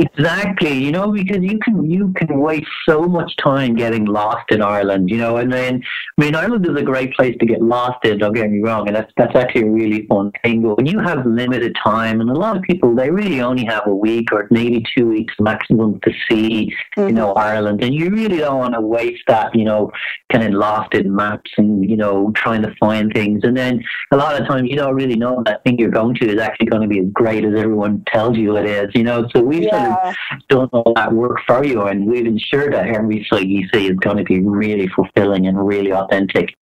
Exactly, 0.00 0.72
you 0.72 0.92
know, 0.92 1.12
because 1.12 1.42
you 1.42 1.58
can 1.58 1.90
you 1.90 2.12
can 2.16 2.40
waste 2.40 2.70
so 2.88 3.02
much 3.02 3.36
time 3.36 3.74
getting 3.74 4.06
lost 4.06 4.50
in 4.50 4.62
Ireland, 4.62 5.10
you 5.10 5.18
know, 5.18 5.36
and 5.36 5.52
then 5.52 5.82
I 6.18 6.24
mean 6.24 6.34
Ireland 6.34 6.66
is 6.66 6.74
a 6.74 6.82
great 6.82 7.12
place 7.14 7.36
to 7.38 7.44
get 7.44 7.60
lost 7.60 8.02
in, 8.06 8.18
don't 8.18 8.32
get 8.32 8.50
me 8.50 8.60
wrong, 8.60 8.86
and 8.86 8.96
that's 8.96 9.12
that's 9.18 9.36
actually 9.36 9.62
a 9.62 9.70
really 9.70 10.06
fun 10.06 10.32
thing. 10.42 10.62
But 10.62 10.78
when 10.78 10.86
you 10.86 11.00
have 11.00 11.26
limited 11.26 11.76
time 11.84 12.22
and 12.22 12.30
a 12.30 12.34
lot 12.34 12.56
of 12.56 12.62
people 12.62 12.94
they 12.94 13.10
really 13.10 13.42
only 13.42 13.64
have 13.66 13.86
a 13.86 13.94
week 13.94 14.32
or 14.32 14.46
maybe 14.50 14.82
two 14.96 15.06
weeks 15.06 15.34
maximum 15.38 16.00
to 16.00 16.12
see, 16.30 16.72
you 16.96 17.12
know, 17.12 17.34
mm-hmm. 17.34 17.38
Ireland 17.38 17.84
and 17.84 17.94
you 17.94 18.08
really 18.08 18.38
don't 18.38 18.58
want 18.58 18.74
to 18.74 18.80
waste 18.80 19.24
that, 19.26 19.54
you 19.54 19.64
know, 19.64 19.90
kind 20.32 20.44
of 20.44 20.52
lost 20.52 20.94
in 20.94 21.14
maps 21.14 21.50
and, 21.58 21.88
you 21.88 21.96
know, 21.96 22.32
trying 22.34 22.62
to 22.62 22.74
find 22.80 23.12
things. 23.12 23.40
And 23.44 23.56
then 23.56 23.82
a 24.12 24.16
lot 24.16 24.40
of 24.40 24.46
times 24.46 24.70
you 24.70 24.76
don't 24.76 24.94
really 24.94 25.16
know 25.16 25.42
that 25.44 25.62
thing 25.64 25.78
you're 25.78 25.90
going 25.90 26.14
to 26.16 26.28
is 26.28 26.40
actually 26.40 26.66
going 26.66 26.82
to 26.82 26.88
be 26.88 27.00
as 27.00 27.06
great 27.12 27.44
as 27.44 27.54
everyone 27.54 28.02
tells 28.06 28.36
you 28.38 28.56
it 28.56 28.66
is, 28.66 28.94
you 28.94 29.02
know. 29.02 29.28
So 29.34 29.42
we've 29.42 29.68
sort 29.68 29.82
of 29.82 29.89
Yeah. 29.90 30.14
done 30.48 30.68
all 30.72 30.94
that 30.94 31.12
work 31.12 31.38
for 31.46 31.64
you, 31.64 31.82
and 31.82 32.06
we've 32.06 32.26
ensured 32.26 32.72
that 32.72 32.88
every 32.88 33.26
site 33.28 33.46
you 33.46 33.68
see 33.72 33.88
is 33.88 33.96
going 33.98 34.16
to 34.16 34.24
be 34.24 34.40
really 34.40 34.88
fulfilling 34.88 35.46
and 35.46 35.66
really 35.66 35.92
authentic. 35.92 36.54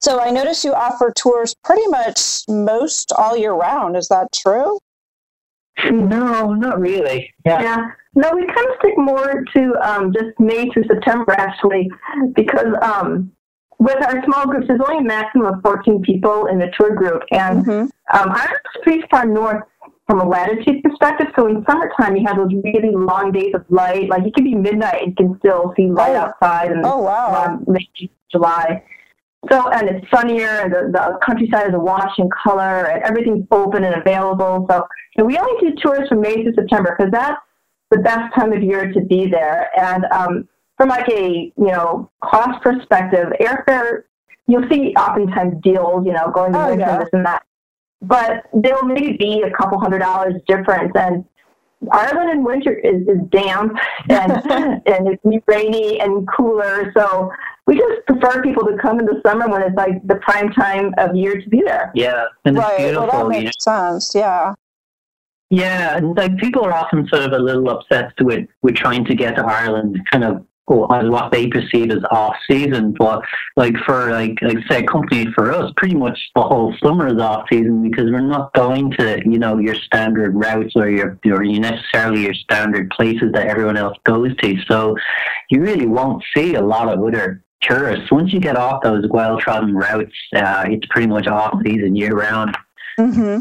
So 0.00 0.20
I 0.20 0.30
notice 0.30 0.64
you 0.64 0.72
offer 0.72 1.12
tours 1.16 1.54
pretty 1.64 1.86
much 1.88 2.42
most 2.48 3.12
all 3.12 3.36
year 3.36 3.52
round. 3.52 3.96
Is 3.96 4.08
that 4.08 4.28
true? 4.32 4.78
No, 5.90 6.54
not 6.54 6.80
really. 6.80 7.32
Yeah. 7.44 7.62
Yeah. 7.62 7.86
No, 8.14 8.32
we 8.34 8.46
kind 8.46 8.66
of 8.68 8.74
stick 8.80 8.94
more 8.96 9.44
to 9.54 9.74
um, 9.82 10.12
just 10.12 10.38
May 10.40 10.68
through 10.70 10.84
September 10.84 11.32
actually, 11.32 11.88
because 12.34 12.74
um, 12.82 13.30
with 13.78 14.02
our 14.04 14.24
small 14.24 14.46
groups, 14.46 14.66
there's 14.66 14.80
only 14.88 14.98
a 14.98 15.06
maximum 15.06 15.46
of 15.54 15.62
14 15.62 16.02
people 16.02 16.46
in 16.46 16.58
the 16.58 16.68
tour 16.78 16.94
group, 16.94 17.22
and 17.30 17.64
hmm 17.64 17.84
um, 18.10 18.30
Ireland's 18.30 18.60
pretty 18.82 19.02
far 19.10 19.26
north 19.26 19.62
from 20.08 20.20
a 20.20 20.26
latitude 20.28 20.82
perspective. 20.82 21.26
So 21.36 21.46
in 21.46 21.64
summertime, 21.68 22.16
you 22.16 22.26
have 22.26 22.36
those 22.36 22.52
really 22.64 22.94
long 22.94 23.30
days 23.30 23.52
of 23.54 23.64
light. 23.68 24.08
Like 24.08 24.24
it 24.26 24.34
could 24.34 24.44
be 24.44 24.54
midnight, 24.54 25.02
and 25.02 25.10
you 25.10 25.26
can 25.26 25.38
still 25.38 25.72
see 25.76 25.86
light 25.86 26.12
Oh. 26.16 26.32
outside, 26.32 26.72
and 26.72 26.84
Oh 26.84 26.98
wow. 26.98 27.44
um, 27.44 27.66
July. 28.32 28.82
So, 29.50 29.68
and 29.70 29.88
it's 29.88 30.10
sunnier, 30.10 30.48
and 30.62 30.72
the, 30.72 30.90
the 30.92 31.18
countryside 31.24 31.68
is 31.68 31.74
awash 31.74 32.18
in 32.18 32.28
color, 32.42 32.86
and 32.86 33.02
everything's 33.04 33.46
open 33.50 33.84
and 33.84 33.94
available. 33.94 34.66
So, 34.68 34.86
we 35.24 35.38
only 35.38 35.60
do 35.70 35.76
tours 35.80 36.08
from 36.08 36.20
May 36.22 36.42
to 36.42 36.52
September 36.54 36.96
because 36.98 37.12
that's 37.12 37.40
the 37.90 37.98
best 37.98 38.34
time 38.34 38.52
of 38.52 38.62
year 38.62 38.92
to 38.92 39.00
be 39.02 39.26
there. 39.28 39.68
And 39.78 40.04
um, 40.10 40.48
from 40.76 40.88
like 40.88 41.08
a 41.10 41.52
you 41.56 41.66
know 41.66 42.10
cost 42.22 42.62
perspective, 42.62 43.28
airfare 43.40 44.04
you'll 44.50 44.66
see 44.70 44.94
oftentimes 44.96 45.54
deals, 45.62 46.06
you 46.06 46.12
know, 46.12 46.30
going 46.34 46.52
to 46.54 46.58
Oh, 46.58 46.68
yeah. 46.76 46.94
and 46.94 47.02
this 47.02 47.08
and 47.12 47.26
that, 47.26 47.42
but 48.02 48.44
there'll 48.52 48.84
maybe 48.84 49.16
be 49.16 49.42
a 49.42 49.50
couple 49.56 49.78
hundred 49.78 50.00
dollars 50.00 50.34
difference 50.46 50.92
and. 50.94 51.24
Ireland 51.92 52.30
in 52.30 52.42
winter 52.42 52.72
is, 52.72 53.06
is 53.06 53.18
damp 53.30 53.78
and 54.08 54.32
and 54.52 55.06
it's 55.06 55.22
rainy 55.46 56.00
and 56.00 56.26
cooler, 56.26 56.90
so 56.92 57.30
we 57.68 57.76
just 57.78 58.04
prefer 58.06 58.42
people 58.42 58.64
to 58.64 58.76
come 58.78 58.98
in 58.98 59.06
the 59.06 59.20
summer 59.24 59.46
when 59.48 59.62
it's 59.62 59.76
like 59.76 60.04
the 60.04 60.16
prime 60.16 60.50
time 60.50 60.92
of 60.98 61.14
year 61.14 61.40
to 61.40 61.48
be 61.48 61.62
there. 61.64 61.92
Yeah, 61.94 62.24
and 62.44 62.56
it's 62.56 62.66
Right. 62.66 62.78
Well, 62.78 63.06
beautiful. 63.06 63.06
that 63.06 63.12
you 63.12 63.22
know? 63.22 63.28
makes 63.44 63.62
sense. 63.62 64.12
Yeah. 64.12 64.54
Yeah, 65.50 65.98
and 65.98 66.16
like 66.16 66.36
people 66.38 66.64
are 66.64 66.72
often 66.72 67.06
sort 67.08 67.22
of 67.22 67.32
a 67.32 67.38
little 67.38 67.70
upset 67.70 68.12
with 68.20 68.48
with 68.62 68.74
trying 68.74 69.04
to 69.04 69.14
get 69.14 69.36
to 69.36 69.44
Ireland, 69.44 70.00
kind 70.10 70.24
of 70.24 70.44
as 70.90 71.08
what 71.08 71.32
they 71.32 71.46
perceive 71.48 71.90
as 71.90 72.02
off 72.10 72.34
season. 72.50 72.94
But 72.98 73.22
like 73.56 73.74
for 73.86 74.10
like 74.10 74.38
like 74.42 74.58
say 74.70 74.82
company 74.82 75.26
for 75.34 75.52
us, 75.52 75.72
pretty 75.76 75.94
much 75.94 76.18
the 76.34 76.42
whole 76.42 76.74
summer 76.82 77.08
is 77.08 77.20
off 77.20 77.46
season 77.50 77.82
because 77.82 78.10
we're 78.10 78.20
not 78.20 78.52
going 78.54 78.90
to 78.92 79.20
you 79.24 79.38
know 79.38 79.58
your 79.58 79.74
standard 79.74 80.34
routes 80.34 80.74
or 80.76 80.88
your 80.88 81.18
or 81.26 81.42
you 81.42 81.60
necessarily 81.60 82.22
your 82.22 82.34
standard 82.34 82.90
places 82.90 83.32
that 83.32 83.46
everyone 83.46 83.76
else 83.76 83.96
goes 84.04 84.34
to. 84.36 84.56
So 84.68 84.96
you 85.50 85.60
really 85.60 85.86
won't 85.86 86.22
see 86.36 86.54
a 86.54 86.62
lot 86.62 86.88
of 86.88 87.02
other 87.02 87.42
tourists 87.60 88.10
once 88.12 88.32
you 88.32 88.40
get 88.40 88.56
off 88.56 88.82
those 88.82 89.04
well 89.10 89.38
trodden 89.38 89.74
routes. 89.74 90.14
Uh, 90.34 90.64
it's 90.68 90.86
pretty 90.90 91.08
much 91.08 91.26
off 91.26 91.54
season 91.64 91.96
year 91.96 92.14
round. 92.14 92.56
hmm 92.96 93.40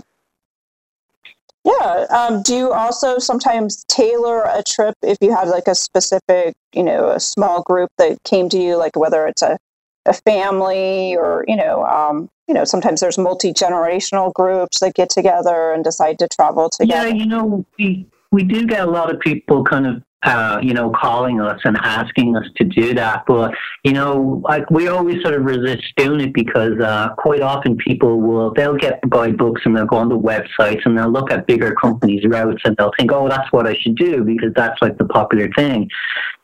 Yeah. 1.67 2.05
Um, 2.09 2.41
do 2.43 2.55
you 2.55 2.71
also 2.71 3.19
sometimes 3.19 3.83
tailor 3.89 4.43
a 4.43 4.63
trip 4.63 4.95
if 5.03 5.17
you 5.19 5.35
had 5.35 5.49
like 5.49 5.67
a 5.67 5.75
specific, 5.75 6.55
you 6.73 6.83
know, 6.83 7.09
a 7.09 7.19
small 7.19 7.61
group 7.61 7.89
that 7.97 8.23
came 8.23 8.47
to 8.49 8.57
you, 8.57 8.77
like 8.77 8.95
whether 8.95 9.27
it's 9.27 9.41
a, 9.41 9.57
a 10.05 10.13
family 10.13 11.17
or, 11.17 11.43
you 11.45 11.57
know, 11.57 11.85
um, 11.85 12.29
you 12.47 12.53
know, 12.53 12.63
sometimes 12.63 13.01
there's 13.01 13.17
multi 13.17 13.51
generational 13.51 14.31
groups 14.33 14.79
that 14.79 14.93
get 14.93 15.09
together 15.09 15.73
and 15.73 15.83
decide 15.83 16.17
to 16.19 16.29
travel 16.29 16.69
together. 16.69 17.09
Yeah, 17.09 17.13
you 17.13 17.25
know, 17.25 17.65
we 17.77 18.07
we 18.31 18.43
do 18.43 18.65
get 18.65 18.87
a 18.87 18.89
lot 18.89 19.13
of 19.13 19.19
people 19.19 19.63
kind 19.63 19.85
of 19.85 20.03
uh, 20.23 20.59
you 20.63 20.73
know, 20.73 20.91
calling 20.91 21.39
us 21.39 21.59
and 21.63 21.77
asking 21.77 22.35
us 22.35 22.45
to 22.55 22.63
do 22.63 22.93
that. 22.95 23.23
But, 23.27 23.53
you 23.83 23.93
know, 23.93 24.41
like 24.43 24.69
we 24.71 24.87
always 24.87 25.21
sort 25.21 25.35
of 25.35 25.43
resist 25.43 25.83
doing 25.95 26.21
it 26.21 26.33
because 26.33 26.79
uh, 26.79 27.09
quite 27.17 27.41
often 27.41 27.77
people 27.77 28.19
will, 28.19 28.53
they'll 28.53 28.75
get 28.77 28.99
guidebooks 29.09 29.61
and 29.65 29.77
they'll 29.77 29.85
go 29.85 29.97
on 29.97 30.09
the 30.09 30.17
websites 30.17 30.81
and 30.85 30.97
they'll 30.97 31.11
look 31.11 31.31
at 31.31 31.45
bigger 31.45 31.73
companies' 31.75 32.25
routes 32.25 32.61
and 32.65 32.75
they'll 32.77 32.91
think, 32.97 33.11
oh, 33.11 33.29
that's 33.29 33.51
what 33.51 33.67
I 33.67 33.75
should 33.75 33.95
do 33.95 34.23
because 34.23 34.53
that's 34.55 34.81
like 34.81 34.97
the 34.97 35.05
popular 35.05 35.49
thing. 35.55 35.87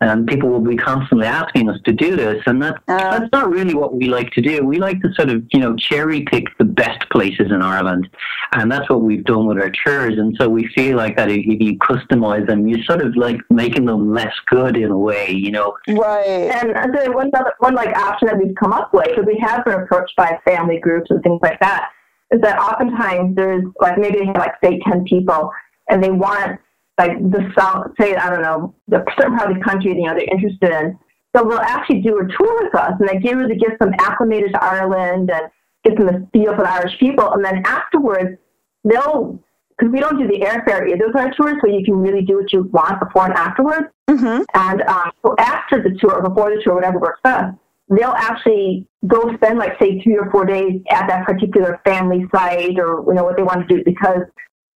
And 0.02 0.28
people 0.28 0.50
will 0.50 0.60
be 0.60 0.76
constantly 0.76 1.26
asking 1.26 1.70
us 1.70 1.80
to 1.86 1.94
do 1.94 2.16
this. 2.16 2.44
And 2.46 2.62
that, 2.62 2.76
Uh, 2.88 3.18
that's 3.18 3.32
not 3.32 3.50
really 3.50 3.74
what 3.74 3.96
we 3.96 4.08
like 4.08 4.32
to 4.34 4.42
do. 4.42 4.64
We 4.64 4.78
like 4.78 5.02
to 5.02 5.14
sort 5.14 5.30
of, 5.30 5.44
you 5.52 5.60
know, 5.60 5.76
cherry 5.76 6.22
pick 6.30 6.46
the 6.58 6.66
best 6.66 7.10
places 7.10 7.52
in 7.52 7.62
Ireland. 7.62 8.08
And 8.52 8.72
that's 8.72 8.90
what 8.90 9.02
we've 9.02 9.24
done 9.24 9.48
with 9.48 9.58
our 9.58 9.72
tours. 9.84 10.18
And 10.18 10.36
so 10.40 10.48
we 10.48 10.68
feel 10.76 10.98
like 10.98 11.18
that 11.18 11.32
if 11.32 11.46
you 11.46 11.78
customize 11.80 12.46
them, 12.46 12.68
you're 12.68 12.84
sort 12.84 13.02
of 13.02 13.16
like 13.16 13.40
making 13.64 13.86
them 13.86 14.14
less 14.14 14.34
good 14.48 14.76
in 14.76 14.92
a 14.92 14.98
way, 14.98 15.32
you 15.32 15.52
know. 15.52 15.74
right. 15.88 16.26
And 16.28 16.76
I'd 16.76 16.94
say 16.98 17.08
one 17.10 17.32
other, 17.34 17.54
one 17.60 17.76
like 17.76 17.96
option 17.96 18.28
that 18.28 18.38
we've 18.38 18.56
come 18.56 18.74
up 18.74 18.94
with, 18.94 19.08
because 19.08 19.26
we 19.26 19.40
have 19.40 19.64
been 19.64 19.76
approached 19.76 20.16
by 20.18 20.38
family 20.46 20.80
groups 20.80 21.10
and 21.10 21.24
things 21.24 21.40
like 21.42 21.60
that, 21.62 21.90
is 22.32 22.42
that 22.42 22.60
oftentimes 22.60 23.36
there's 23.36 23.64
like 23.80 23.98
maybe 23.98 24.20
they 24.20 24.26
have 24.26 24.38
like 24.38 24.56
say 24.64 24.80
ten 24.88 25.06
people, 25.06 25.50
and 25.90 26.04
they 26.04 26.12
want 26.12 26.60
like 26.98 27.18
the 27.32 27.52
south, 27.58 27.92
say 28.00 28.16
I 28.16 28.30
don't 28.30 28.42
know, 28.42 28.76
the 28.88 29.04
certain 29.18 29.38
part 29.38 29.52
of 29.52 29.58
the 29.58 29.64
country 29.64 29.92
you 29.92 30.04
know 30.04 30.14
they're 30.14 30.26
interested 30.26 30.72
in. 30.72 31.00
So 31.36 31.48
they'll 31.48 31.60
actually 31.60 32.02
do 32.02 32.20
a 32.20 32.28
tour 32.38 32.64
with 32.64 32.76
us, 32.76 32.94
and 33.00 33.08
they 33.08 33.20
give 33.20 33.40
to 33.40 33.56
get 33.56 33.80
them 33.80 33.94
acclimated 34.00 34.54
to 34.54 34.64
Ireland 34.64 35.32
and 35.32 35.50
get 35.84 35.98
them 35.98 36.10
a 36.10 36.28
feel 36.32 36.56
for 36.56 36.64
the 36.64 36.70
Irish 36.70 37.00
people, 37.00 37.32
and 37.32 37.44
then 37.44 37.64
afterwards 37.66 38.38
they'll. 38.84 39.40
Because 39.78 39.92
we 39.92 40.00
don't 40.00 40.18
do 40.18 40.28
the 40.28 40.40
airfare 40.46 40.90
either 40.90 41.08
with 41.08 41.16
our 41.16 41.32
tours, 41.34 41.56
so 41.62 41.68
you 41.68 41.84
can 41.84 41.96
really 41.96 42.22
do 42.22 42.38
what 42.38 42.54
you 42.54 42.64
want 42.72 43.00
before 43.00 43.26
and 43.26 43.34
afterwards. 43.34 43.88
hmm 44.10 44.42
And 44.54 44.82
um, 44.84 45.12
so 45.22 45.36
after 45.40 45.82
the 45.82 45.98
tour, 46.00 46.14
or 46.14 46.30
before 46.30 46.56
the 46.56 46.62
tour, 46.64 46.76
whatever 46.76 47.00
works 47.00 47.20
best, 47.24 47.56
they'll 47.90 48.16
actually 48.16 48.88
go 49.08 49.34
spend 49.36 49.60
like 49.60 49.78
say 49.80 50.02
three 50.02 50.18
or 50.18 50.30
four 50.32 50.46
days 50.46 50.82
at 50.90 51.08
that 51.08 51.26
particular 51.26 51.82
family 51.86 52.26
site, 52.34 52.80
or 52.80 53.04
you 53.08 53.14
know 53.14 53.24
what 53.24 53.36
they 53.38 53.44
want 53.44 53.68
to 53.68 53.76
do 53.76 53.84
because 53.84 54.22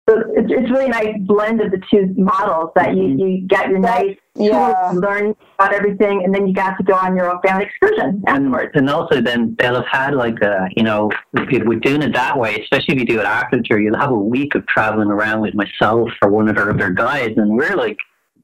so 0.10 0.24
it's, 0.36 0.50
it's 0.50 0.72
really 0.72 0.86
a 0.86 0.90
nice 0.90 1.16
blend 1.22 1.60
of 1.62 1.72
the 1.72 1.82
two 1.92 2.14
models 2.18 2.72
that 2.76 2.96
you, 2.96 3.04
mm-hmm. 3.04 3.20
you 3.20 3.48
get 3.48 3.70
your 3.70 3.80
nice 3.80 4.16
Yeah. 4.36 4.92
tour, 4.92 5.02
learn 5.02 5.36
about 5.60 5.74
everything, 5.74 6.24
and 6.24 6.34
then 6.34 6.48
you 6.48 6.54
got 6.54 6.78
to 6.78 6.84
go 6.84 6.94
on 6.94 7.16
your 7.16 7.30
own 7.30 7.42
family 7.46 7.66
excursion 7.66 8.24
And, 8.28 8.48
afterwards. 8.48 8.72
and 8.76 8.90
also 8.90 9.20
then 9.22 9.56
they'll 9.60 9.76
have 9.76 9.88
had 9.92 10.14
like 10.16 10.40
a, 10.42 10.70
you 10.78 10.84
know, 10.84 11.12
if 11.34 11.64
we're 11.66 11.80
doing 11.80 12.02
it 12.04 12.14
that 12.14 12.38
way, 12.38 12.56
especially 12.62 12.96
if 12.96 13.00
you 13.02 13.06
do 13.06 13.20
it 13.20 13.26
after 13.26 13.58
the 13.58 13.64
tour, 13.64 13.80
you'll 13.80 13.98
have 13.98 14.12
a 14.12 14.18
week 14.18 14.56
of 14.56 14.66
traveling 14.68 15.10
around 15.10 15.42
with 15.42 15.54
myself 15.56 16.10
or 16.22 16.30
one 16.30 16.48
of 16.48 16.58
our 16.58 16.70
other 16.70 16.90
guides 16.92 17.38
and 17.38 17.50
we're 17.58 17.76
like 17.76 17.98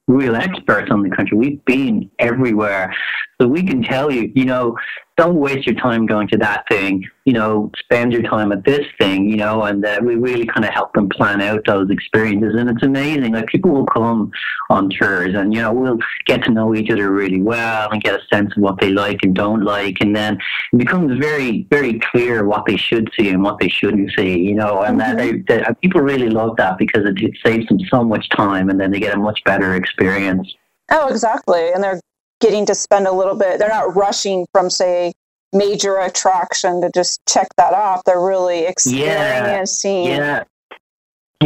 real 0.08 0.36
experts 0.36 0.92
on 0.92 1.02
the 1.02 1.10
country. 1.10 1.38
We've 1.38 1.64
been 1.66 2.12
everywhere. 2.20 2.94
So 3.40 3.48
we 3.48 3.64
can 3.64 3.82
tell 3.84 4.12
you, 4.12 4.32
you 4.36 4.46
know, 4.46 4.76
don't 5.16 5.36
waste 5.36 5.68
your 5.68 5.76
time 5.76 6.06
going 6.06 6.28
to 6.30 6.38
that 6.38 6.66
thing. 6.70 7.08
You 7.26 7.34
know, 7.34 7.72
spend 7.78 8.12
your 8.12 8.24
time 8.24 8.52
at 8.52 8.66
this 8.66 8.86
thing. 9.00 9.30
You 9.30 9.38
know, 9.38 9.64
and 9.64 9.86
uh, 9.86 10.00
we 10.04 10.16
really 10.16 10.46
kind 10.46 10.66
of 10.66 10.74
help 10.74 10.94
them 10.94 11.10
plan 11.10 11.42
out 11.42 11.66
those 11.66 11.90
experiences. 11.90 12.56
And 12.58 12.70
it's 12.70 12.84
amazing. 12.84 13.34
Like 13.34 13.48
people 13.48 13.72
will 13.72 13.86
come 13.86 14.32
on 14.70 14.90
tours, 14.90 15.36
and 15.36 15.54
you 15.54 15.62
know, 15.62 15.72
we'll 15.72 16.00
get 16.26 16.44
to 16.44 16.52
know 16.52 16.76
each 16.76 16.90
other 16.90 17.12
really 17.12 17.42
well 17.42 17.92
and 17.92 18.02
get 18.04 18.16
a 18.16 18.26
sense 18.34 18.56
of 18.56 18.64
what 18.64 18.80
they 18.80 18.90
like 18.90 19.20
and 19.24 19.36
don't 19.36 19.64
like, 19.64 19.98
and 20.02 20.16
then 20.16 20.38
it 20.72 20.78
becomes 20.78 21.18
very, 21.20 21.68
very 21.70 22.00
clear 22.12 22.46
what 22.46 22.66
they 22.66 22.78
should 22.78 23.10
see 23.18 23.30
and 23.30 23.44
what 23.44 23.60
they 23.60 23.70
shouldn't 23.70 24.12
see. 24.18 24.40
You 24.40 24.56
know, 24.56 24.82
and 24.82 25.00
that 25.00 25.18
they, 25.18 25.34
they, 25.48 25.64
people 25.82 26.02
really 26.02 26.30
love 26.30 26.56
that 26.58 26.78
because 26.78 27.06
it, 27.06 27.22
it 27.22 27.38
saves 27.46 27.68
them 27.68 27.80
so 27.90 28.04
much 28.04 28.28
time, 28.30 28.70
and 28.70 28.80
then 28.80 28.92
they 28.92 29.00
get 29.00 29.16
a 29.16 29.20
much 29.20 29.44
better 29.44 29.76
experience. 29.76 30.54
Oh, 30.92 31.08
exactly. 31.08 31.72
And 31.72 31.84
they're 31.84 32.00
getting 32.44 32.66
to 32.66 32.76
spend 32.76 33.08
a 33.08 33.12
little 33.12 33.36
bit, 33.36 33.58
they're 33.58 33.70
not 33.70 33.96
rushing 33.96 34.46
from, 34.52 34.70
say, 34.70 35.14
major 35.54 35.98
attraction 35.98 36.82
to 36.82 36.92
just 36.94 37.22
check 37.28 37.48
that 37.58 37.74
off. 37.74 38.04
They're 38.06 38.20
really 38.20 38.66
experiencing. 38.66 40.04
Yeah. 40.04 40.20
Yeah, 40.20 40.44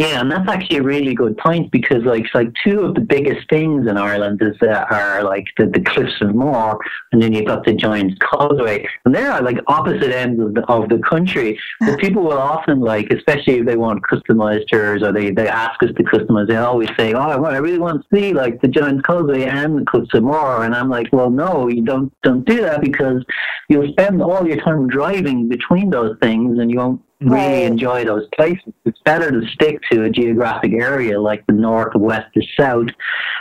and 0.06 0.30
that's 0.30 0.48
actually 0.48 0.78
a 0.78 0.82
really 0.82 1.14
good 1.14 1.36
point 1.38 1.70
because, 1.72 2.04
like, 2.04 2.26
like 2.34 2.52
two 2.64 2.80
of 2.80 2.94
the 2.94 3.00
biggest 3.00 3.48
things 3.48 3.86
in 3.86 3.96
Ireland 3.96 4.40
is 4.42 4.56
uh, 4.62 4.84
are 4.90 5.22
like 5.22 5.46
the, 5.56 5.66
the 5.66 5.80
Cliffs 5.80 6.20
of 6.20 6.34
Moher, 6.34 6.78
and 7.12 7.22
then 7.22 7.32
you've 7.32 7.46
got 7.46 7.64
the 7.64 7.74
Giant's 7.74 8.16
Causeway, 8.20 8.86
and 9.04 9.14
they're 9.14 9.40
like 9.40 9.58
opposite 9.66 10.10
ends 10.10 10.40
of 10.40 10.54
the, 10.54 10.64
of 10.66 10.88
the 10.88 10.98
country. 10.98 11.58
But 11.80 11.98
people 12.00 12.22
will 12.22 12.38
often 12.38 12.80
like, 12.80 13.10
especially 13.10 13.58
if 13.58 13.66
they 13.66 13.76
want 13.76 14.02
customized 14.02 14.68
tours 14.68 15.02
or 15.02 15.12
they, 15.12 15.30
they 15.30 15.48
ask 15.48 15.82
us 15.82 15.90
to 15.96 16.02
customize, 16.04 16.48
they 16.48 16.56
always 16.56 16.90
say, 16.98 17.14
"Oh, 17.14 17.40
well, 17.40 17.46
I 17.52 17.58
really 17.58 17.78
want 17.78 18.02
to 18.02 18.16
see 18.16 18.32
like 18.32 18.60
the 18.60 18.68
Giant's 18.68 19.02
Causeway 19.02 19.44
and 19.44 19.78
the 19.78 19.84
Cliffs 19.84 20.14
of 20.14 20.22
Moher," 20.22 20.64
and 20.64 20.74
I'm 20.74 20.90
like, 20.90 21.08
"Well, 21.12 21.30
no, 21.30 21.68
you 21.68 21.82
don't 21.82 22.12
don't 22.22 22.44
do 22.44 22.60
that 22.62 22.80
because 22.80 23.24
you'll 23.68 23.90
spend 23.92 24.22
all 24.22 24.46
your 24.46 24.62
time 24.62 24.88
driving 24.88 25.48
between 25.48 25.90
those 25.90 26.16
things, 26.20 26.58
and 26.58 26.70
you 26.70 26.78
won't 26.78 27.00
really 27.20 27.64
enjoy 27.64 28.04
those 28.04 28.26
places. 28.34 28.72
It's 28.84 29.00
better 29.04 29.30
to 29.30 29.46
stick 29.48 29.80
to 29.90 30.04
a 30.04 30.10
geographic 30.10 30.72
area 30.72 31.20
like 31.20 31.44
the 31.46 31.52
north, 31.52 31.92
the 31.92 31.98
west, 31.98 32.28
the 32.34 32.46
south, 32.58 32.88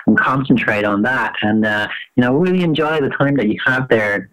and 0.07 0.17
concentrate 0.17 0.83
on 0.83 1.01
that. 1.03 1.33
And 1.41 1.65
uh, 1.65 1.87
you 2.15 2.21
know, 2.23 2.35
really 2.35 2.63
enjoy 2.63 2.99
the 3.01 3.09
time 3.09 3.35
that 3.35 3.47
you 3.47 3.59
have 3.65 3.87
there. 3.89 4.29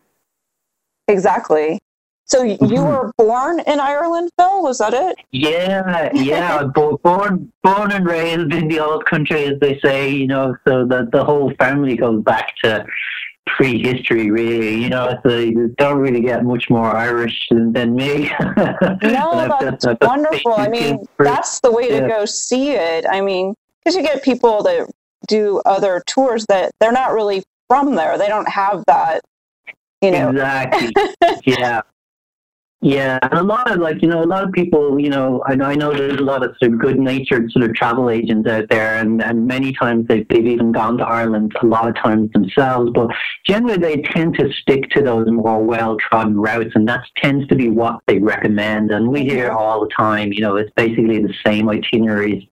Exactly. 1.08 1.78
So 2.26 2.42
you 2.42 2.56
Mhm. 2.56 2.86
were 2.86 3.12
born 3.18 3.60
in 3.60 3.78
Ireland, 3.80 4.30
Phil? 4.38 4.62
Was 4.62 4.78
that 4.78 4.94
it? 4.94 5.16
Yeah, 5.32 6.10
yeah. 6.14 6.62
born, 7.02 7.52
born 7.62 7.92
and 7.92 8.06
raised 8.06 8.50
in 8.54 8.68
the 8.68 8.80
old 8.80 9.04
country, 9.04 9.44
as 9.44 9.60
they 9.60 9.78
say. 9.80 10.08
You 10.08 10.26
know, 10.26 10.56
so 10.66 10.86
the 10.86 11.06
the 11.12 11.22
whole 11.22 11.52
family 11.58 11.96
goes 11.96 12.22
back 12.22 12.54
to 12.64 12.86
prehistory, 13.46 14.30
really. 14.30 14.82
You 14.82 14.90
know, 14.90 15.18
so 15.24 15.38
you 15.38 15.74
don't 15.78 15.98
really 15.98 16.20
get 16.20 16.44
much 16.44 16.68
more 16.70 16.86
Irish 16.94 17.46
than, 17.50 17.72
than 17.72 17.94
me. 17.94 18.30
no, 19.02 19.56
that's, 19.60 19.84
that's 19.84 20.06
wonderful. 20.06 20.54
I 20.54 20.68
mean, 20.68 21.04
that's 21.18 21.60
the 21.60 21.70
way 21.70 21.88
to 21.88 22.06
go 22.08 22.24
see 22.24 22.72
it. 22.72 23.04
I 23.10 23.20
mean, 23.20 23.54
because 23.84 23.96
you 23.96 24.02
get 24.02 24.22
people 24.22 24.62
that 24.62 24.90
do 25.26 25.60
other 25.66 26.02
tours 26.06 26.46
that 26.48 26.72
they're 26.80 26.92
not 26.92 27.12
really 27.12 27.42
from 27.68 27.94
there. 27.94 28.18
They 28.18 28.28
don't 28.28 28.48
have 28.48 28.84
that, 28.86 29.22
you 30.00 30.10
know. 30.10 30.30
Exactly. 30.30 30.92
yeah. 31.44 31.82
Yeah, 32.84 33.18
and 33.22 33.32
a 33.32 33.42
lot 33.42 33.70
of 33.70 33.78
like 33.78 34.02
you 34.02 34.08
know 34.08 34.22
a 34.22 34.26
lot 34.26 34.44
of 34.44 34.52
people 34.52 35.00
you 35.00 35.08
know 35.08 35.42
I 35.46 35.54
know 35.54 35.64
I 35.64 35.74
know 35.74 35.94
there's 35.94 36.20
a 36.20 36.22
lot 36.22 36.44
of 36.44 36.54
sort 36.58 36.74
of 36.74 36.78
good 36.78 36.98
natured 36.98 37.50
sort 37.50 37.64
of 37.64 37.74
travel 37.74 38.10
agents 38.10 38.46
out 38.46 38.68
there, 38.68 38.96
and 38.96 39.22
and 39.22 39.46
many 39.46 39.72
times 39.72 40.06
they've 40.06 40.28
they've 40.28 40.46
even 40.46 40.70
gone 40.70 40.98
to 40.98 41.04
Ireland 41.04 41.56
a 41.62 41.64
lot 41.64 41.88
of 41.88 41.94
times 41.96 42.30
themselves, 42.32 42.90
but 42.94 43.08
generally 43.46 43.78
they 43.78 44.02
tend 44.02 44.34
to 44.38 44.52
stick 44.60 44.90
to 44.90 45.00
those 45.00 45.26
more 45.30 45.64
well 45.64 45.96
trodden 45.96 46.38
routes, 46.38 46.72
and 46.74 46.86
that 46.86 47.06
tends 47.16 47.48
to 47.48 47.54
be 47.54 47.70
what 47.70 48.00
they 48.06 48.18
recommend. 48.18 48.90
And 48.90 49.08
we 49.08 49.22
hear 49.22 49.48
mm-hmm. 49.48 49.56
all 49.56 49.80
the 49.80 49.90
time, 49.96 50.34
you 50.34 50.42
know, 50.42 50.56
it's 50.56 50.70
basically 50.76 51.22
the 51.22 51.32
same 51.42 51.70
itineraries 51.70 52.44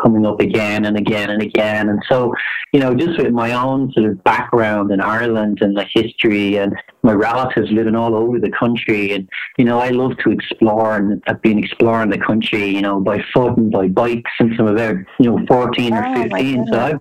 coming 0.00 0.24
up 0.24 0.38
again 0.38 0.84
and 0.84 0.96
again 0.98 1.30
and 1.30 1.42
again, 1.42 1.88
and 1.88 2.00
so 2.08 2.32
you 2.72 2.78
know 2.78 2.94
just 2.94 3.18
with 3.18 3.32
my 3.32 3.54
own 3.54 3.90
sort 3.90 4.08
of 4.08 4.22
background 4.22 4.92
in 4.92 5.00
Ireland 5.00 5.58
and 5.62 5.76
the 5.76 5.86
history 5.92 6.58
and 6.58 6.76
my 7.02 7.12
relatives 7.12 7.70
living 7.70 7.94
all 7.94 8.14
over 8.14 8.38
the 8.38 8.50
country, 8.50 9.12
and 9.12 9.28
you 9.58 9.64
know 9.64 9.78
I 9.78 9.90
love 9.90 10.12
to 10.24 10.30
explore, 10.30 10.96
and 10.96 11.22
I've 11.26 11.42
been 11.42 11.58
exploring 11.58 12.10
the 12.10 12.18
country, 12.18 12.66
you 12.66 12.82
know, 12.82 13.00
by 13.00 13.22
foot 13.32 13.56
and 13.56 13.70
by 13.70 13.88
bike 13.88 14.24
since 14.38 14.54
I'm 14.58 14.68
about 14.68 14.96
you 15.18 15.30
know 15.30 15.46
14 15.46 15.94
or 15.94 16.14
15. 16.14 16.66
So 16.72 16.78
I've 16.78 17.00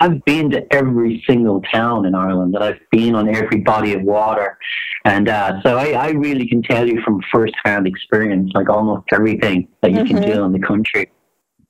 I've 0.00 0.24
been 0.24 0.50
to 0.50 0.74
every 0.74 1.22
single 1.26 1.62
town 1.62 2.04
in 2.06 2.14
Ireland, 2.14 2.54
and 2.54 2.64
I've 2.64 2.80
been 2.90 3.14
on 3.14 3.34
every 3.34 3.60
body 3.60 3.94
of 3.94 4.02
water, 4.02 4.58
and 5.04 5.28
uh, 5.28 5.62
so 5.62 5.78
I, 5.78 5.92
I 5.92 6.10
really 6.10 6.48
can 6.48 6.62
tell 6.62 6.86
you 6.86 7.00
from 7.02 7.22
first-hand 7.32 7.86
experience, 7.86 8.50
like 8.54 8.68
almost 8.68 9.04
everything 9.12 9.68
that 9.82 9.92
you 9.92 9.98
mm-hmm. 9.98 10.18
can 10.18 10.30
do 10.30 10.44
in 10.44 10.52
the 10.52 10.58
country. 10.58 11.10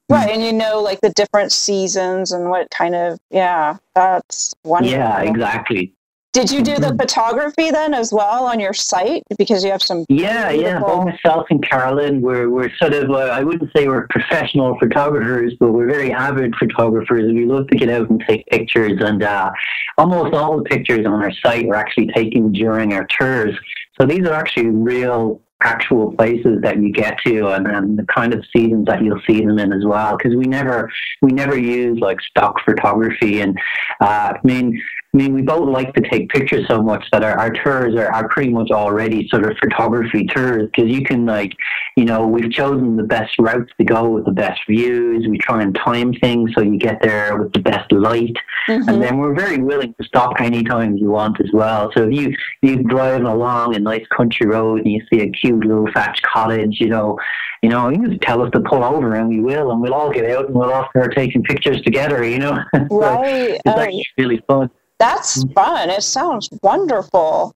Right, 0.08 0.30
and 0.30 0.42
you 0.42 0.52
know, 0.52 0.80
like 0.80 1.00
the 1.00 1.10
different 1.10 1.50
seasons 1.50 2.32
and 2.32 2.50
what 2.50 2.70
kind 2.70 2.94
of 2.94 3.18
yeah, 3.30 3.78
that's 3.94 4.54
wonderful. 4.64 4.98
Yeah, 4.98 5.20
exactly. 5.22 5.94
Did 6.34 6.50
you 6.50 6.62
do 6.62 6.74
the 6.74 6.88
mm-hmm. 6.88 6.96
photography 6.96 7.70
then 7.70 7.94
as 7.94 8.12
well 8.12 8.44
on 8.44 8.58
your 8.58 8.72
site 8.72 9.22
because 9.38 9.62
you 9.62 9.70
have 9.70 9.82
some? 9.82 10.04
Yeah, 10.08 10.50
beautiful... 10.50 10.68
yeah. 10.68 10.80
Both 10.80 11.04
myself 11.06 11.46
and 11.48 11.62
Carolyn, 11.62 12.20
we're 12.22 12.50
we're 12.50 12.74
sort 12.76 12.92
of 12.92 13.08
uh, 13.08 13.14
I 13.14 13.44
wouldn't 13.44 13.70
say 13.74 13.86
we're 13.86 14.08
professional 14.08 14.76
photographers, 14.80 15.54
but 15.60 15.70
we're 15.70 15.86
very 15.86 16.12
avid 16.12 16.56
photographers. 16.56 17.32
We 17.32 17.46
love 17.46 17.68
to 17.68 17.76
get 17.76 17.88
out 17.88 18.10
and 18.10 18.20
take 18.28 18.44
pictures, 18.46 19.00
and 19.00 19.22
uh, 19.22 19.52
almost 19.96 20.34
all 20.34 20.58
the 20.58 20.64
pictures 20.64 21.06
on 21.06 21.22
our 21.22 21.32
site 21.44 21.68
were 21.68 21.76
actually 21.76 22.08
taken 22.08 22.50
during 22.50 22.94
our 22.94 23.06
tours. 23.06 23.54
So 24.00 24.04
these 24.04 24.26
are 24.26 24.32
actually 24.32 24.70
real 24.70 25.40
actual 25.62 26.12
places 26.16 26.60
that 26.62 26.82
you 26.82 26.92
get 26.92 27.16
to 27.24 27.48
and, 27.48 27.66
and 27.66 27.98
the 27.98 28.04
kind 28.04 28.34
of 28.34 28.44
seasons 28.54 28.86
that 28.86 29.02
you'll 29.02 29.20
see 29.26 29.40
them 29.40 29.58
in 29.58 29.72
as 29.72 29.84
well 29.84 30.16
because 30.16 30.36
we 30.36 30.44
never 30.44 30.90
we 31.22 31.32
never 31.32 31.56
use 31.56 31.98
like 32.00 32.20
stock 32.20 32.56
photography 32.64 33.40
and 33.40 33.58
uh, 34.00 34.34
I 34.34 34.40
mean 34.44 34.78
I 35.14 35.16
mean, 35.16 35.32
we 35.32 35.42
both 35.42 35.68
like 35.68 35.94
to 35.94 36.00
take 36.10 36.28
pictures 36.30 36.66
so 36.66 36.82
much 36.82 37.04
that 37.12 37.22
our, 37.22 37.38
our 37.38 37.52
tours 37.52 37.94
are, 37.94 38.12
are 38.12 38.28
pretty 38.28 38.50
much 38.50 38.72
already 38.72 39.28
sort 39.28 39.48
of 39.48 39.56
photography 39.58 40.26
tours 40.26 40.68
because 40.74 40.90
you 40.90 41.04
can 41.04 41.24
like, 41.24 41.52
you 41.96 42.04
know, 42.04 42.26
we've 42.26 42.50
chosen 42.50 42.96
the 42.96 43.04
best 43.04 43.32
routes 43.38 43.70
to 43.78 43.84
go 43.84 44.08
with 44.08 44.24
the 44.24 44.32
best 44.32 44.60
views. 44.68 45.28
We 45.28 45.38
try 45.38 45.62
and 45.62 45.72
time 45.72 46.14
things 46.14 46.50
so 46.54 46.62
you 46.62 46.78
get 46.78 47.00
there 47.00 47.36
with 47.36 47.52
the 47.52 47.60
best 47.60 47.92
light, 47.92 48.34
mm-hmm. 48.68 48.88
and 48.88 49.00
then 49.00 49.18
we're 49.18 49.36
very 49.36 49.58
willing 49.58 49.94
to 50.00 50.04
stop 50.04 50.40
anytime 50.40 50.96
you 50.96 51.10
want 51.10 51.40
as 51.40 51.50
well. 51.52 51.92
So 51.96 52.08
if 52.08 52.12
you 52.12 52.34
you're 52.62 52.82
driving 52.82 53.26
along 53.26 53.76
a 53.76 53.78
nice 53.78 54.06
country 54.08 54.46
road 54.46 54.80
and 54.80 54.90
you 54.90 55.00
see 55.12 55.20
a 55.20 55.30
cute 55.30 55.64
little 55.64 55.88
thatched 55.94 56.22
cottage, 56.22 56.80
you 56.80 56.88
know, 56.88 57.16
you 57.62 57.68
know, 57.68 57.88
you 57.88 58.08
just 58.08 58.20
tell 58.22 58.42
us 58.42 58.50
to 58.50 58.60
pull 58.60 58.82
over 58.82 59.14
and 59.14 59.28
we 59.28 59.40
will, 59.40 59.70
and 59.70 59.80
we'll 59.80 59.94
all 59.94 60.10
get 60.10 60.28
out 60.28 60.46
and 60.46 60.56
we'll 60.56 60.72
all 60.72 60.88
start 60.90 61.14
taking 61.14 61.44
pictures 61.44 61.80
together. 61.82 62.24
You 62.24 62.40
know, 62.40 62.58
right? 62.90 63.60
so 63.64 63.70
it's 63.70 63.78
actually 63.78 64.04
really 64.18 64.42
fun. 64.48 64.68
That's 65.04 65.44
fun. 65.52 65.90
It 65.90 66.02
sounds 66.02 66.48
wonderful. 66.62 67.54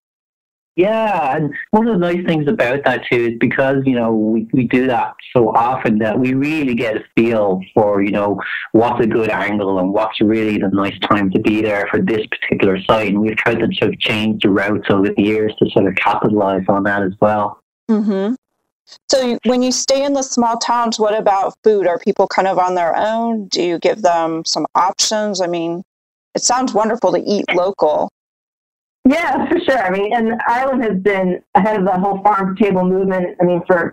Yeah, 0.76 1.34
and 1.34 1.54
one 1.70 1.88
of 1.88 1.94
the 1.94 1.98
nice 1.98 2.24
things 2.26 2.46
about 2.46 2.84
that 2.84 3.00
too 3.10 3.30
is 3.32 3.38
because 3.40 3.82
you 3.86 3.94
know 3.94 4.12
we, 4.12 4.46
we 4.52 4.64
do 4.64 4.86
that 4.86 5.14
so 5.34 5.48
often 5.54 5.98
that 6.00 6.20
we 6.20 6.34
really 6.34 6.74
get 6.74 6.98
a 6.98 7.04
feel 7.16 7.62
for 7.72 8.02
you 8.02 8.12
know 8.12 8.38
what's 8.72 9.02
a 9.02 9.06
good 9.06 9.30
angle 9.30 9.78
and 9.78 9.94
what's 9.94 10.20
really 10.20 10.58
the 10.58 10.68
nice 10.68 10.96
time 11.00 11.30
to 11.30 11.40
be 11.40 11.62
there 11.62 11.88
for 11.90 12.02
this 12.02 12.20
particular 12.26 12.78
site, 12.82 13.08
and 13.08 13.20
we've 13.22 13.36
tried 13.36 13.60
to 13.60 13.68
sort 13.76 13.94
of 13.94 13.98
change 13.98 14.42
the 14.42 14.50
routes 14.50 14.86
over 14.90 15.08
the 15.08 15.22
years 15.22 15.54
to 15.58 15.70
sort 15.70 15.86
of 15.86 15.94
capitalize 15.96 16.64
on 16.68 16.82
that 16.82 17.02
as 17.02 17.14
well. 17.18 17.62
Mm-hmm. 17.90 18.34
So 19.10 19.38
when 19.46 19.62
you 19.62 19.72
stay 19.72 20.04
in 20.04 20.12
the 20.12 20.22
small 20.22 20.58
towns, 20.58 21.00
what 21.00 21.18
about 21.18 21.56
food? 21.64 21.86
Are 21.86 21.98
people 21.98 22.26
kind 22.26 22.46
of 22.46 22.58
on 22.58 22.74
their 22.74 22.94
own? 22.94 23.46
Do 23.48 23.62
you 23.62 23.78
give 23.78 24.02
them 24.02 24.44
some 24.44 24.66
options? 24.74 25.40
I 25.40 25.46
mean, 25.46 25.82
it 26.34 26.42
sounds 26.42 26.72
wonderful 26.74 27.12
to 27.12 27.22
eat 27.24 27.44
local. 27.54 28.10
Yeah, 29.08 29.48
for 29.48 29.58
sure. 29.60 29.78
I 29.78 29.90
mean, 29.90 30.14
and 30.14 30.40
Ireland 30.46 30.82
has 30.84 31.00
been 31.00 31.42
ahead 31.54 31.78
of 31.78 31.86
the 31.86 31.92
whole 31.92 32.22
farm 32.22 32.54
to 32.54 32.62
table 32.62 32.84
movement. 32.84 33.36
I 33.40 33.44
mean, 33.44 33.62
for 33.66 33.92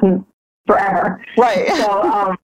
forever. 0.67 1.23
Right. 1.37 1.67
So, 1.69 2.01
um, 2.01 2.37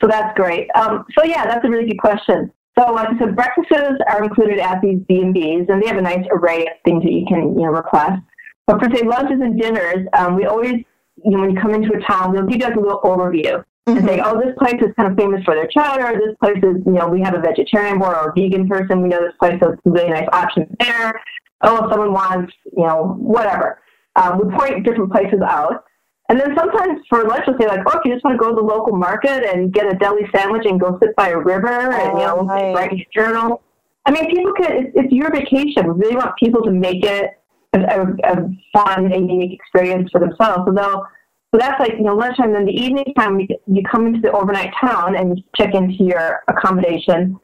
so 0.00 0.08
that's 0.08 0.34
great. 0.36 0.68
Um, 0.74 1.04
so 1.16 1.24
yeah, 1.24 1.44
that's 1.44 1.64
a 1.64 1.68
really 1.68 1.86
good 1.86 2.00
question. 2.00 2.50
So, 2.78 2.90
like 2.92 3.08
I 3.08 3.18
said, 3.18 3.36
breakfasts 3.36 4.00
are 4.08 4.24
included 4.24 4.58
at 4.58 4.80
these 4.80 5.00
B 5.06 5.20
and 5.20 5.34
B's, 5.34 5.66
and 5.68 5.82
they 5.82 5.86
have 5.86 5.98
a 5.98 6.02
nice 6.02 6.24
array 6.30 6.62
of 6.62 6.72
things 6.84 7.02
that 7.02 7.12
you 7.12 7.26
can 7.26 7.58
you 7.58 7.66
know 7.66 7.72
request. 7.72 8.22
But 8.66 8.80
for 8.80 8.88
say 8.94 9.02
lunches 9.02 9.40
and 9.42 9.60
dinners, 9.60 10.06
um, 10.14 10.36
we 10.36 10.46
always 10.46 10.76
you 11.22 11.30
know 11.32 11.40
when 11.40 11.50
you 11.50 11.60
come 11.60 11.74
into 11.74 11.92
a 11.94 12.00
town, 12.00 12.32
we'll 12.32 12.46
give 12.46 12.60
you 12.60 12.66
like 12.66 12.76
a 12.76 12.80
little 12.80 13.00
overview 13.02 13.62
mm-hmm. 13.88 13.98
and 13.98 14.08
say, 14.08 14.20
oh, 14.24 14.38
this 14.38 14.54
place 14.58 14.80
is 14.82 14.94
kind 14.96 15.10
of 15.10 15.16
famous 15.16 15.44
for 15.44 15.54
their 15.54 15.66
chowder. 15.68 16.18
This 16.18 16.36
place 16.42 16.62
is, 16.62 16.82
you 16.86 16.92
know, 16.92 17.08
we 17.08 17.20
have 17.20 17.34
a 17.34 17.40
vegetarian 17.40 17.98
board 17.98 18.16
or 18.16 18.30
a 18.30 18.32
vegan 18.34 18.68
person. 18.68 19.02
We 19.02 19.08
know 19.08 19.20
this 19.20 19.34
place 19.38 19.58
has 19.60 19.76
some 19.82 19.92
really 19.92 20.10
nice 20.10 20.28
options 20.32 20.68
there. 20.80 21.20
Oh, 21.62 21.84
if 21.84 21.90
someone 21.90 22.12
wants, 22.12 22.52
you 22.76 22.86
know, 22.86 23.16
whatever. 23.18 23.80
Um, 24.16 24.38
we 24.38 24.56
point 24.56 24.84
different 24.84 25.12
places 25.12 25.40
out. 25.46 25.84
And 26.28 26.40
then 26.40 26.54
sometimes 26.56 27.00
for 27.08 27.24
lunch, 27.24 27.44
we'll 27.46 27.58
say 27.58 27.66
like, 27.66 27.80
oh, 27.86 27.98
if 27.98 28.04
you 28.04 28.12
just 28.12 28.24
want 28.24 28.34
to 28.34 28.38
go 28.38 28.50
to 28.50 28.56
the 28.56 28.62
local 28.62 28.96
market 28.96 29.44
and 29.44 29.72
get 29.72 29.92
a 29.92 29.96
deli 29.96 30.22
sandwich 30.34 30.64
and 30.66 30.80
go 30.80 30.98
sit 31.02 31.14
by 31.16 31.28
a 31.28 31.38
river 31.38 31.68
and, 31.68 32.18
you 32.18 32.24
know, 32.24 32.38
oh, 32.40 32.44
nice. 32.44 32.74
write 32.74 32.92
your 32.92 33.06
journal. 33.12 33.62
I 34.06 34.10
mean, 34.10 34.26
people 34.34 34.52
can, 34.54 34.72
it's, 34.72 34.92
it's 34.94 35.12
your 35.12 35.30
vacation. 35.30 35.86
We 35.86 36.00
really 36.00 36.16
want 36.16 36.34
people 36.36 36.62
to 36.62 36.70
make 36.70 37.04
it 37.04 37.30
a, 37.74 37.80
a, 37.80 38.02
a 38.24 38.50
fun 38.72 39.12
and 39.12 39.30
unique 39.30 39.52
experience 39.52 40.10
for 40.10 40.20
themselves. 40.20 40.62
So 40.66 40.72
they'll, 40.72 41.06
so 41.52 41.58
that's 41.58 41.78
like, 41.78 41.92
you 41.98 42.04
know, 42.04 42.14
lunchtime. 42.14 42.54
Then 42.54 42.64
the 42.64 42.72
evening 42.72 43.12
time, 43.16 43.38
you 43.38 43.82
come 43.90 44.06
into 44.06 44.20
the 44.20 44.32
overnight 44.32 44.72
town 44.80 45.16
and 45.16 45.42
check 45.54 45.74
into 45.74 46.02
your 46.02 46.40
accommodation. 46.48 47.38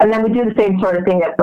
And 0.00 0.12
then 0.12 0.24
we 0.24 0.30
do 0.30 0.44
the 0.44 0.60
same 0.60 0.80
sort 0.80 0.96
of 0.96 1.04
thing 1.04 1.20
that 1.20 1.36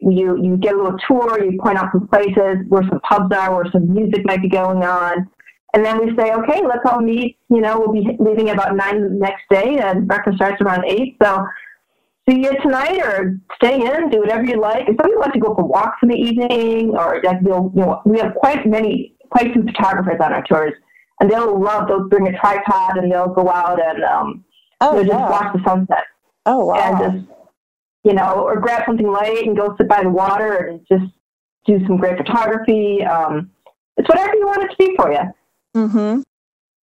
you, 0.00 0.36
you 0.42 0.56
get 0.56 0.74
a 0.74 0.76
little 0.76 0.98
tour, 1.06 1.44
you 1.44 1.60
point 1.62 1.78
out 1.78 1.92
some 1.92 2.08
places 2.08 2.66
where 2.68 2.82
some 2.88 2.98
pubs 3.08 3.32
are, 3.36 3.54
where 3.54 3.70
some 3.70 3.92
music 3.92 4.22
might 4.24 4.42
be 4.42 4.48
going 4.48 4.82
on. 4.82 5.30
And 5.72 5.84
then 5.84 6.04
we 6.04 6.16
say, 6.16 6.32
okay, 6.32 6.60
let's 6.66 6.84
all 6.90 7.00
meet. 7.00 7.38
You 7.48 7.60
know, 7.60 7.78
we'll 7.78 7.92
be 7.92 8.16
leaving 8.18 8.50
about 8.50 8.74
nine 8.74 9.02
the 9.02 9.08
next 9.10 9.42
day, 9.48 9.78
and 9.78 10.08
breakfast 10.08 10.38
starts 10.38 10.60
around 10.60 10.84
eight. 10.88 11.16
So 11.22 11.46
see 12.28 12.40
you 12.40 12.52
tonight, 12.62 12.98
or 12.98 13.38
stay 13.62 13.76
in, 13.76 14.10
do 14.10 14.18
whatever 14.18 14.42
you 14.42 14.60
like. 14.60 14.88
And 14.88 14.98
some 15.00 15.08
people 15.08 15.20
like 15.20 15.34
to 15.34 15.38
go 15.38 15.54
for 15.54 15.62
walks 15.62 15.98
in 16.02 16.08
the 16.08 16.16
evening, 16.16 16.96
or 16.98 17.22
like 17.22 17.38
you 17.42 17.48
know, 17.48 18.02
we 18.04 18.18
have 18.18 18.34
quite 18.34 18.66
many, 18.66 19.14
quite 19.30 19.54
some 19.54 19.64
photographers 19.64 20.18
on 20.20 20.32
our 20.32 20.42
tours 20.42 20.72
and 21.20 21.30
they'll 21.30 21.60
love. 21.60 21.88
They'll 21.88 22.08
bring 22.08 22.28
a 22.28 22.38
tripod 22.38 22.96
and 22.96 23.10
they'll 23.10 23.28
go 23.32 23.50
out 23.50 23.80
and 23.82 24.02
um, 24.04 24.44
oh, 24.80 24.96
just 24.96 25.08
yeah. 25.08 25.30
watch 25.30 25.52
the 25.54 25.62
sunset. 25.64 26.04
Oh 26.46 26.66
wow! 26.66 26.74
And 26.76 26.98
just 26.98 27.38
you 28.04 28.14
know, 28.14 28.42
or 28.44 28.58
grab 28.58 28.82
something 28.86 29.06
light 29.06 29.46
and 29.46 29.56
go 29.56 29.74
sit 29.76 29.88
by 29.88 30.02
the 30.02 30.08
water 30.08 30.56
and 30.56 30.80
just 30.90 31.12
do 31.66 31.84
some 31.86 31.98
great 31.98 32.16
photography. 32.16 33.04
Um, 33.04 33.50
it's 33.96 34.08
whatever 34.08 34.34
you 34.34 34.46
want 34.46 34.62
it 34.62 34.70
to 34.70 34.76
be 34.78 34.96
for 34.96 35.12
you. 35.12 35.34
Mm-hmm. 35.76 36.22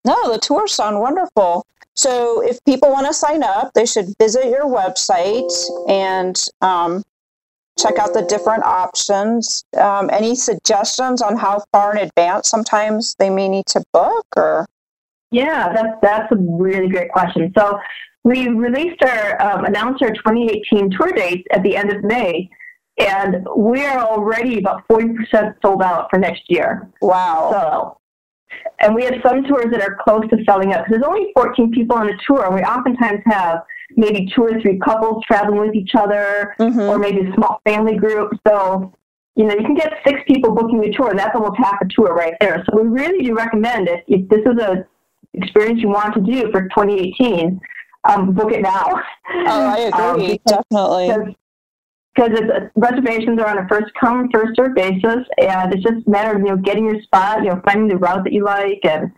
No, 0.05 0.33
the 0.33 0.39
tours 0.39 0.73
sound 0.73 0.99
wonderful. 0.99 1.65
So 1.95 2.41
if 2.41 2.63
people 2.65 2.91
want 2.91 3.05
to 3.05 3.13
sign 3.13 3.43
up, 3.43 3.71
they 3.73 3.85
should 3.85 4.07
visit 4.19 4.45
your 4.45 4.65
website 4.65 5.51
and 5.87 6.43
um, 6.61 7.03
check 7.77 7.97
out 7.97 8.13
the 8.13 8.23
different 8.23 8.63
options. 8.63 9.65
Um, 9.77 10.09
any 10.11 10.35
suggestions 10.35 11.21
on 11.21 11.37
how 11.37 11.63
far 11.71 11.95
in 11.95 12.03
advance 12.03 12.49
sometimes 12.49 13.15
they 13.19 13.29
may 13.29 13.49
need 13.49 13.65
to 13.67 13.83
book 13.93 14.25
or? 14.35 14.67
Yeah, 15.31 15.73
that's, 15.73 15.97
that's 16.01 16.31
a 16.31 16.35
really 16.35 16.89
great 16.89 17.11
question. 17.11 17.51
So 17.57 17.79
we 18.23 18.47
released 18.49 19.01
our, 19.03 19.41
um, 19.41 19.65
announced 19.65 20.03
our 20.03 20.11
2018 20.11 20.91
tour 20.91 21.11
dates 21.11 21.43
at 21.51 21.63
the 21.63 21.75
end 21.75 21.91
of 21.91 22.03
May, 22.03 22.49
and 22.99 23.45
we 23.55 23.83
are 23.83 23.99
already 23.99 24.59
about 24.59 24.87
40% 24.87 25.55
sold 25.61 25.81
out 25.81 26.07
for 26.09 26.19
next 26.19 26.43
year. 26.47 26.87
Wow. 27.01 27.49
So, 27.51 27.97
and 28.79 28.93
we 28.93 29.03
have 29.05 29.15
some 29.25 29.43
tours 29.43 29.65
that 29.71 29.81
are 29.81 29.97
close 30.03 30.23
to 30.29 30.37
selling 30.45 30.73
out 30.73 30.85
because 30.85 31.01
there's 31.01 31.03
only 31.03 31.31
14 31.35 31.71
people 31.71 31.97
on 31.97 32.09
a 32.09 32.13
tour, 32.27 32.45
and 32.45 32.53
we 32.53 32.61
oftentimes 32.61 33.21
have 33.25 33.63
maybe 33.97 34.29
two 34.35 34.43
or 34.43 34.61
three 34.61 34.79
couples 34.79 35.23
traveling 35.25 35.59
with 35.59 35.75
each 35.75 35.95
other, 35.95 36.55
mm-hmm. 36.59 36.79
or 36.79 36.97
maybe 36.97 37.27
a 37.27 37.33
small 37.33 37.61
family 37.65 37.95
group. 37.95 38.33
So 38.47 38.93
you 39.35 39.45
know, 39.45 39.55
you 39.55 39.65
can 39.65 39.75
get 39.75 39.93
six 40.05 40.21
people 40.27 40.53
booking 40.53 40.83
a 40.83 40.91
tour, 40.91 41.09
and 41.09 41.17
that's 41.17 41.35
almost 41.35 41.57
half 41.57 41.81
a 41.81 41.87
tour 41.87 42.13
right 42.13 42.35
there. 42.39 42.63
So 42.69 42.81
we 42.81 42.87
really 42.87 43.23
do 43.23 43.35
recommend 43.35 43.89
if, 43.89 44.01
if 44.07 44.29
this 44.29 44.41
is 44.41 44.61
a 44.61 44.85
experience 45.33 45.81
you 45.81 45.89
want 45.89 46.13
to 46.13 46.21
do 46.21 46.51
for 46.51 46.63
2018, 46.63 47.59
um, 48.03 48.33
book 48.33 48.51
it 48.51 48.61
now. 48.61 48.85
Oh, 48.87 49.67
I 49.67 49.77
agree, 50.13 50.31
um, 50.33 50.39
definitely. 50.45 51.35
Because 52.15 52.39
uh, 52.39 52.59
reservations 52.75 53.39
are 53.39 53.47
on 53.47 53.57
a 53.57 53.67
first 53.67 53.91
come, 53.99 54.29
first 54.31 54.55
served 54.55 54.75
basis, 54.75 55.25
and 55.39 55.73
it's 55.73 55.81
just 55.83 56.05
a 56.05 56.09
matter 56.09 56.35
of 56.35 56.39
you 56.39 56.49
know 56.49 56.57
getting 56.57 56.85
your 56.85 57.01
spot, 57.01 57.43
you 57.43 57.49
know, 57.49 57.59
finding 57.65 57.87
the 57.87 57.97
route 57.97 58.23
that 58.23 58.33
you 58.33 58.43
like, 58.43 58.81
and 58.83 59.11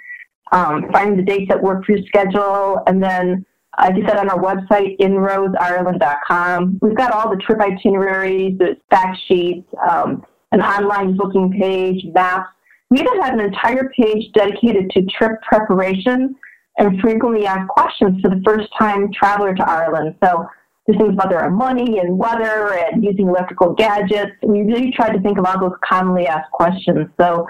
um, 0.54 0.90
finding 0.94 1.18
the 1.18 1.24
dates 1.24 1.50
that 1.50 1.62
work 1.62 1.84
for 1.84 1.98
your 1.98 2.06
schedule, 2.06 2.82
and 2.88 3.04
then 3.04 3.46
as 3.78 3.92
you 3.96 4.04
said 4.08 4.18
on 4.18 4.30
our 4.30 4.40
website, 4.40 4.98
inroadsireland.com, 5.00 6.80
we've 6.82 6.96
got 6.96 7.12
all 7.12 7.30
the 7.30 7.38
trip 7.38 7.60
itineraries, 7.60 8.58
the 8.58 8.78
fact 8.90 9.18
sheets, 9.28 9.68
um, 9.90 10.26
an 10.52 10.62
online 10.62 11.18
booking 11.18 11.52
page, 11.60 12.06
maps. 12.14 12.50
We 12.90 13.00
even 13.00 13.22
have 13.22 13.34
an 13.34 13.42
entire 13.42 13.90
page 13.98 14.32
dedicated 14.34 14.90
to 14.92 15.06
trip 15.18 15.42
preparation 15.42 16.36
and 16.78 17.00
frequently 17.02 17.46
asked 17.46 17.68
questions 17.70 18.22
for 18.22 18.30
the 18.30 18.42
first 18.46 18.70
time 18.78 19.12
traveler 19.12 19.56
to 19.56 19.70
Ireland. 19.70 20.16
So 20.24 20.48
there's 20.86 21.00
things 21.00 21.14
about 21.14 21.30
their 21.30 21.50
money 21.50 22.00
and 22.00 22.18
weather 22.18 22.74
and 22.74 23.04
using 23.04 23.28
electrical 23.28 23.74
gadgets. 23.74 24.32
We 24.44 24.62
really 24.62 24.92
tried 24.92 25.14
to 25.14 25.22
think 25.22 25.38
of 25.38 25.46
all 25.46 25.60
those 25.60 25.78
commonly 25.84 26.28
asked 26.28 26.52
questions. 26.52 27.08
So 27.20 27.48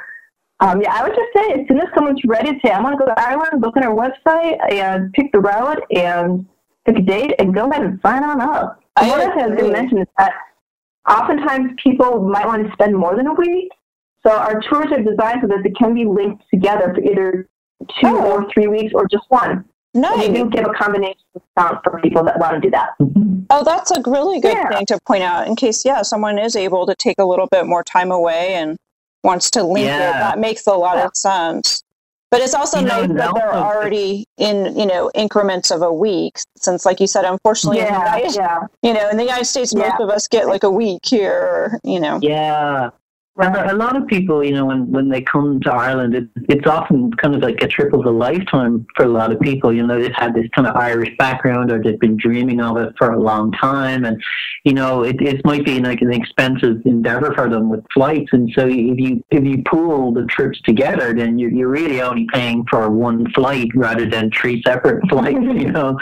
um, 0.59 0.81
yeah, 0.81 0.93
I 0.93 1.03
would 1.03 1.15
just 1.15 1.31
say 1.35 1.53
as 1.53 1.67
soon 1.67 1.79
as 1.79 1.87
someone's 1.93 2.21
ready 2.25 2.53
to 2.53 2.59
say, 2.65 2.71
I 2.71 2.81
want 2.81 2.97
to 2.97 3.05
go 3.05 3.05
to 3.05 3.19
Ireland, 3.19 3.61
look 3.61 3.75
at 3.75 3.83
our 3.83 3.93
website 3.93 4.57
and 4.71 5.11
pick 5.13 5.31
the 5.31 5.39
route 5.39 5.81
and 5.93 6.45
pick 6.85 6.97
a 6.97 7.01
date 7.01 7.33
and 7.39 7.53
go 7.53 7.69
ahead 7.69 7.83
and 7.83 7.99
sign 8.05 8.23
on 8.23 8.39
up. 8.39 8.79
I 8.95 9.09
one 9.09 9.21
of 9.21 9.27
the 9.27 9.55
things 9.55 9.61
I 9.61 9.69
mentioned 9.69 10.01
is 10.01 10.07
that 10.17 10.33
oftentimes 11.09 11.71
people 11.83 12.21
might 12.21 12.45
want 12.45 12.65
to 12.65 12.71
spend 12.73 12.95
more 12.95 13.15
than 13.15 13.27
a 13.27 13.33
week. 13.33 13.69
So 14.25 14.31
our 14.31 14.61
tours 14.61 14.87
are 14.91 15.03
designed 15.03 15.41
so 15.41 15.47
that 15.47 15.61
they 15.63 15.71
can 15.71 15.93
be 15.93 16.05
linked 16.05 16.43
together 16.49 16.93
for 16.95 17.01
either 17.01 17.49
two 17.99 18.07
oh. 18.07 18.31
or 18.31 18.47
three 18.53 18.67
weeks 18.67 18.93
or 18.95 19.07
just 19.07 19.25
one. 19.29 19.65
Nice. 19.93 20.25
And 20.25 20.33
we 20.33 20.43
do 20.43 20.49
give 20.49 20.65
a 20.65 20.73
combination 20.73 21.21
discount 21.33 21.83
for 21.83 21.99
people 22.01 22.23
that 22.23 22.39
want 22.39 22.55
to 22.55 22.59
do 22.61 22.71
that. 22.71 22.89
Oh, 23.49 23.63
that's 23.63 23.91
a 23.91 24.01
really 24.05 24.39
good 24.41 24.53
yeah. 24.53 24.69
thing 24.69 24.85
to 24.87 24.99
point 25.05 25.23
out 25.23 25.47
in 25.47 25.55
case, 25.55 25.85
yeah, 25.85 26.01
someone 26.01 26.39
is 26.39 26.55
able 26.55 26.85
to 26.85 26.95
take 26.95 27.17
a 27.19 27.25
little 27.25 27.47
bit 27.47 27.65
more 27.65 27.83
time 27.83 28.11
away 28.11 28.55
and 28.55 28.77
wants 29.25 29.49
to 29.51 29.63
link 29.63 29.87
yeah. 29.87 30.09
it. 30.09 30.13
That 30.13 30.39
makes 30.39 30.65
a 30.67 30.71
lot 30.71 30.97
yeah. 30.97 31.05
of 31.05 31.15
sense. 31.15 31.83
But 32.31 32.41
it's 32.41 32.53
also 32.53 32.79
you 32.79 32.87
nice 32.87 33.07
know, 33.07 33.15
that 33.15 33.33
they're 33.35 33.53
already 33.53 34.25
in, 34.37 34.77
you 34.77 34.85
know, 34.85 35.11
increments 35.15 35.71
of 35.71 35.81
a 35.81 35.93
week. 35.93 36.37
Since, 36.57 36.85
like 36.85 36.99
you 36.99 37.07
said, 37.07 37.23
unfortunately, 37.23 37.77
yeah, 37.77 38.15
United, 38.17 38.35
yeah. 38.35 38.59
you 38.81 38.93
know, 38.93 39.09
in 39.09 39.17
the 39.17 39.23
United 39.23 39.45
States, 39.45 39.73
most 39.73 40.01
of 40.01 40.09
us 40.09 40.27
get 40.27 40.47
like 40.47 40.63
a 40.63 40.69
week 40.69 41.05
here, 41.05 41.79
you 41.83 41.99
know. 41.99 42.19
Yeah, 42.21 42.89
well, 43.37 43.69
a 43.69 43.75
lot 43.75 43.97
of 43.97 44.07
people, 44.07 44.41
you 44.45 44.53
know, 44.53 44.65
when, 44.65 44.89
when 44.89 45.09
they 45.09 45.21
come 45.21 45.59
to 45.61 45.73
Ireland, 45.73 46.15
it, 46.15 46.29
it's 46.47 46.65
often 46.65 47.11
kind 47.13 47.35
of 47.35 47.41
like 47.41 47.61
a 47.61 47.67
trip 47.67 47.91
of 47.91 48.05
a 48.05 48.09
lifetime 48.09 48.85
for 48.95 49.03
a 49.03 49.09
lot 49.09 49.33
of 49.33 49.41
people. 49.41 49.73
You 49.73 49.85
know, 49.85 50.01
they've 50.01 50.15
had 50.15 50.33
this 50.33 50.47
kind 50.55 50.65
of 50.65 50.75
Irish 50.77 51.09
background 51.17 51.69
or 51.69 51.83
they've 51.83 51.99
been 51.99 52.15
dreaming 52.15 52.61
of 52.61 52.77
it 52.77 52.93
for 52.97 53.11
a 53.11 53.19
long 53.19 53.51
time. 53.51 54.05
And, 54.05 54.23
you 54.63 54.71
know, 54.71 55.03
it, 55.03 55.21
it 55.21 55.43
might 55.43 55.65
be 55.65 55.81
like 55.81 56.01
an 56.01 56.13
expensive 56.13 56.77
endeavor 56.85 57.33
for 57.35 57.49
them 57.49 57.69
with 57.69 57.83
flights. 57.93 58.29
And 58.31 58.49
so 58.55 58.67
if 58.67 58.97
you, 58.97 59.21
if 59.31 59.43
you 59.43 59.63
pool 59.63 60.13
the 60.13 60.25
trips 60.27 60.61
together, 60.61 61.13
then 61.13 61.37
you're, 61.37 61.51
you're 61.51 61.69
really 61.69 62.01
only 62.01 62.27
paying 62.31 62.65
for 62.69 62.89
one 62.89 63.29
flight 63.33 63.67
rather 63.75 64.09
than 64.09 64.31
three 64.31 64.61
separate 64.65 65.03
flights, 65.09 65.39
you 65.41 65.71
know. 65.73 65.99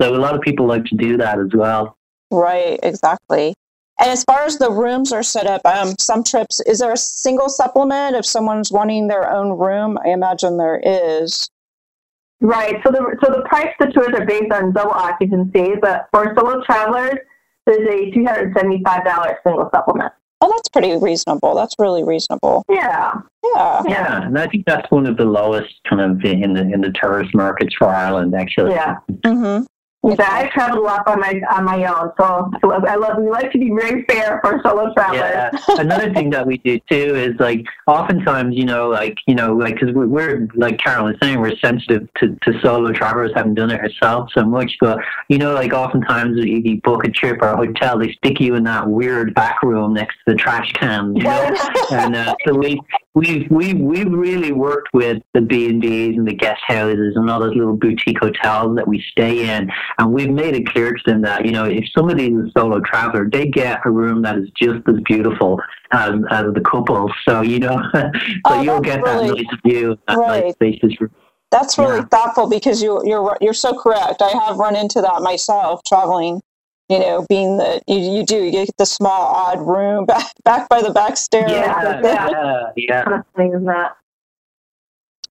So 0.00 0.14
a 0.14 0.18
lot 0.18 0.36
of 0.36 0.40
people 0.42 0.66
like 0.66 0.84
to 0.84 0.94
do 0.94 1.16
that 1.16 1.40
as 1.40 1.50
well. 1.52 1.96
Right, 2.30 2.78
exactly. 2.84 3.54
And 4.00 4.10
as 4.10 4.24
far 4.24 4.44
as 4.44 4.56
the 4.56 4.70
rooms 4.70 5.12
are 5.12 5.22
set 5.22 5.46
up, 5.46 5.60
um, 5.66 5.94
some 5.98 6.24
trips, 6.24 6.60
is 6.60 6.78
there 6.78 6.92
a 6.92 6.96
single 6.96 7.50
supplement 7.50 8.16
if 8.16 8.24
someone's 8.24 8.72
wanting 8.72 9.08
their 9.08 9.30
own 9.30 9.58
room? 9.58 9.98
I 10.04 10.08
imagine 10.08 10.56
there 10.56 10.80
is. 10.82 11.50
Right. 12.40 12.76
So 12.82 12.90
the 12.90 13.16
so 13.22 13.30
the 13.30 13.42
price 13.46 13.74
the 13.78 13.88
tours 13.88 14.14
are 14.18 14.24
based 14.24 14.50
on 14.50 14.72
double 14.72 14.92
occupancy, 14.92 15.74
but 15.80 16.08
for 16.10 16.34
solo 16.34 16.62
travelers, 16.64 17.18
there's 17.66 17.86
a 17.86 18.10
two 18.12 18.24
hundred 18.24 18.54
seventy 18.56 18.82
five 18.82 19.04
dollars 19.04 19.34
single 19.44 19.68
supplement. 19.74 20.14
Oh, 20.40 20.50
that's 20.56 20.70
pretty 20.70 20.96
reasonable. 20.96 21.54
That's 21.54 21.74
really 21.78 22.02
reasonable. 22.02 22.64
Yeah. 22.70 23.12
Yeah. 23.44 23.82
Yeah, 23.86 24.22
and 24.22 24.38
I 24.38 24.46
think 24.46 24.64
that's 24.64 24.90
one 24.90 25.06
of 25.06 25.18
the 25.18 25.26
lowest 25.26 25.74
kind 25.86 26.00
of 26.00 26.24
in 26.24 26.54
the 26.54 26.62
in 26.62 26.80
the 26.80 26.92
tourist 26.98 27.34
markets 27.34 27.74
for 27.76 27.88
Ireland, 27.88 28.34
actually. 28.34 28.70
Yeah. 28.70 28.96
Mm-hmm. 29.10 29.66
Yeah, 30.02 30.14
I 30.18 30.48
traveled 30.48 30.78
a 30.78 30.82
lot 30.82 31.06
on 31.06 31.20
my 31.20 31.42
on 31.52 31.64
my 31.64 31.84
own, 31.84 32.10
so, 32.18 32.50
so 32.62 32.72
I 32.72 32.94
love 32.94 33.18
we 33.18 33.28
like 33.28 33.52
to 33.52 33.58
be 33.58 33.68
very 33.68 34.02
fair 34.04 34.40
for 34.42 34.58
solo 34.64 34.94
travelers. 34.94 35.20
Yeah, 35.20 35.50
another 35.78 36.10
thing 36.14 36.30
that 36.30 36.46
we 36.46 36.56
do 36.56 36.80
too 36.90 37.14
is 37.14 37.38
like 37.38 37.66
oftentimes 37.86 38.56
you 38.56 38.64
know 38.64 38.88
like 38.88 39.18
you 39.26 39.34
know 39.34 39.54
like 39.54 39.74
because 39.74 39.94
we're, 39.94 40.06
we're 40.06 40.48
like 40.54 40.78
Carol 40.78 41.04
was 41.04 41.16
saying 41.22 41.38
we're 41.38 41.54
sensitive 41.58 42.08
to, 42.16 42.34
to 42.44 42.60
solo 42.62 42.92
travelers 42.92 43.32
having 43.34 43.52
done 43.52 43.70
it 43.70 43.78
ourselves 43.78 44.32
so 44.34 44.42
much, 44.42 44.74
but 44.80 45.00
you 45.28 45.36
know 45.36 45.52
like 45.52 45.74
oftentimes 45.74 46.38
if 46.38 46.64
you 46.64 46.80
book 46.80 47.04
a 47.04 47.10
trip 47.10 47.42
or 47.42 47.48
a 47.48 47.56
hotel, 47.58 47.98
they 47.98 48.10
stick 48.12 48.40
you 48.40 48.54
in 48.54 48.64
that 48.64 48.88
weird 48.88 49.34
back 49.34 49.62
room 49.62 49.92
next 49.92 50.14
to 50.24 50.32
the 50.32 50.34
trash 50.34 50.72
can, 50.72 51.14
you 51.14 51.24
know, 51.24 51.54
and 51.92 52.16
uh, 52.16 52.34
so 52.46 52.54
we 52.54 52.80
we 53.14 53.46
we've, 53.50 53.78
we've 53.78 54.10
really 54.10 54.52
worked 54.52 54.90
with 54.92 55.22
the 55.34 55.40
B 55.40 55.68
and 55.68 55.82
the 55.82 56.34
guest 56.34 56.60
houses 56.66 57.14
and 57.16 57.28
all 57.28 57.40
those 57.40 57.56
little 57.56 57.76
boutique 57.76 58.18
hotels 58.20 58.76
that 58.76 58.86
we 58.86 59.02
stay 59.10 59.48
in 59.48 59.70
and 59.98 60.12
we've 60.12 60.30
made 60.30 60.54
it 60.54 60.66
clear 60.68 60.92
to 60.92 61.02
them 61.06 61.22
that, 61.22 61.44
you 61.44 61.50
know, 61.50 61.64
if 61.64 61.84
somebody 61.96 62.26
is 62.26 62.46
a 62.46 62.50
solo 62.56 62.80
traveler, 62.80 63.28
they 63.30 63.46
get 63.46 63.80
a 63.84 63.90
room 63.90 64.22
that 64.22 64.36
is 64.38 64.48
just 64.56 64.80
as 64.88 64.96
beautiful 65.04 65.60
as, 65.90 66.12
as 66.30 66.46
the 66.54 66.60
couple. 66.60 67.10
So, 67.28 67.42
you 67.42 67.58
know, 67.58 67.82
so 67.94 68.10
oh, 68.44 68.62
you'll 68.62 68.80
get 68.80 69.02
really, 69.02 69.28
that 69.28 69.36
nice 69.36 69.60
view, 69.66 69.98
that 70.06 70.16
right. 70.16 70.44
nice 70.44 70.54
spacious 70.54 71.00
room. 71.00 71.10
That's 71.50 71.78
really 71.78 71.98
yeah. 71.98 72.04
thoughtful 72.04 72.48
because 72.48 72.80
you, 72.80 73.02
you're 73.04 73.36
you're 73.40 73.54
so 73.54 73.76
correct. 73.76 74.22
I 74.22 74.30
have 74.46 74.58
run 74.58 74.76
into 74.76 75.00
that 75.00 75.20
myself 75.20 75.80
traveling. 75.84 76.40
You 76.90 76.98
know, 76.98 77.24
being 77.28 77.58
that 77.58 77.84
you, 77.86 77.98
you 77.98 78.26
do 78.26 78.42
you 78.42 78.50
get 78.50 78.76
the 78.76 78.84
small 78.84 79.22
odd 79.22 79.60
room 79.60 80.06
back 80.06 80.32
back 80.44 80.68
by 80.68 80.82
the 80.82 80.90
back 80.90 81.16
stairs. 81.16 81.48
Yeah, 81.50 82.00
yeah, 82.02 82.72
yeah. 82.76 83.22
that. 83.36 83.96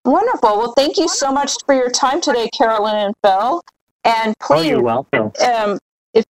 Wonderful. 0.05 0.57
Well, 0.57 0.71
thank 0.71 0.97
you 0.97 1.09
so 1.09 1.31
much 1.31 1.53
for 1.65 1.75
your 1.75 1.91
time 1.91 2.21
today, 2.21 2.49
Carolyn 2.57 2.95
and 2.95 3.13
Phil. 3.23 3.61
And 4.05 4.33
please, 4.41 4.59
oh, 4.59 4.61
you're 4.61 4.81
welcome. 4.81 5.33
Um, 5.45 5.77
if 6.13 6.23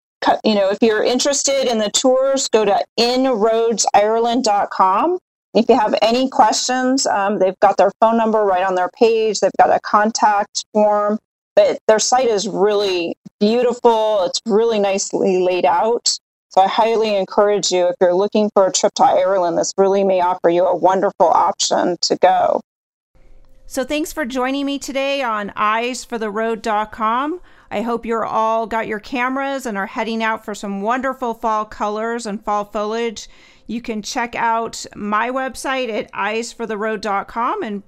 you 0.46 0.56
know, 0.56 0.70
if 0.70 0.78
you're 0.82 1.04
interested 1.04 1.70
in 1.70 1.78
the 1.78 1.90
tours, 1.90 2.48
go 2.48 2.64
to 2.64 2.82
inroadsireland.com. 2.98 5.20
If 5.54 5.70
you 5.70 5.78
have 5.78 5.96
any 6.02 6.30
questions, 6.30 7.06
um, 7.06 7.40
they've 7.40 7.60
got 7.60 7.76
their 7.78 7.92
phone 8.00 8.18
number 8.18 8.44
right 8.44 8.66
on 8.66 8.76
their 8.76 8.90
page. 8.98 9.42
They've 9.42 9.52
got 9.60 9.70
a 9.70 9.82
contact 9.82 10.64
form. 10.72 11.20
But 11.56 11.80
their 11.88 12.00
site 12.00 12.28
is 12.28 12.48
really 12.48 13.16
beautiful. 13.40 14.24
It's 14.26 14.42
really 14.46 14.80
nicely 14.80 15.40
laid 15.44 15.66
out. 15.66 16.18
So 16.50 16.62
I 16.62 16.68
highly 16.68 17.16
encourage 17.16 17.72
you 17.72 17.88
if 17.88 17.96
you're 18.00 18.14
looking 18.14 18.50
for 18.54 18.68
a 18.68 18.72
trip 18.72 18.94
to 18.96 19.04
Ireland, 19.04 19.58
this 19.58 19.74
really 19.78 20.04
may 20.04 20.22
offer 20.22 20.50
you 20.50 20.66
a 20.66 20.76
wonderful 20.76 21.28
option 21.28 21.98
to 22.02 22.16
go. 22.16 22.62
So 23.70 23.84
thanks 23.84 24.14
for 24.14 24.26
joining 24.26 24.66
me 24.66 24.80
today 24.80 25.22
on 25.22 25.50
eyesfortheroad.com. 25.50 27.42
I 27.70 27.82
hope 27.82 28.06
you're 28.06 28.26
all 28.26 28.66
got 28.66 28.88
your 28.88 29.02
cameras 29.02 29.66
and 29.66 29.78
are 29.78 29.88
heading 29.88 30.24
out 30.24 30.46
for 30.46 30.56
some 30.56 30.82
wonderful 30.82 31.34
fall 31.34 31.66
colors 31.66 32.26
and 32.26 32.42
fall 32.42 32.64
foliage. 32.64 33.28
You 33.68 33.82
can 33.82 34.02
check 34.02 34.36
out 34.36 34.86
my 34.96 35.30
website 35.30 35.90
at 35.90 36.10
eyesfortheroad.com 36.14 37.62
and 37.62 37.84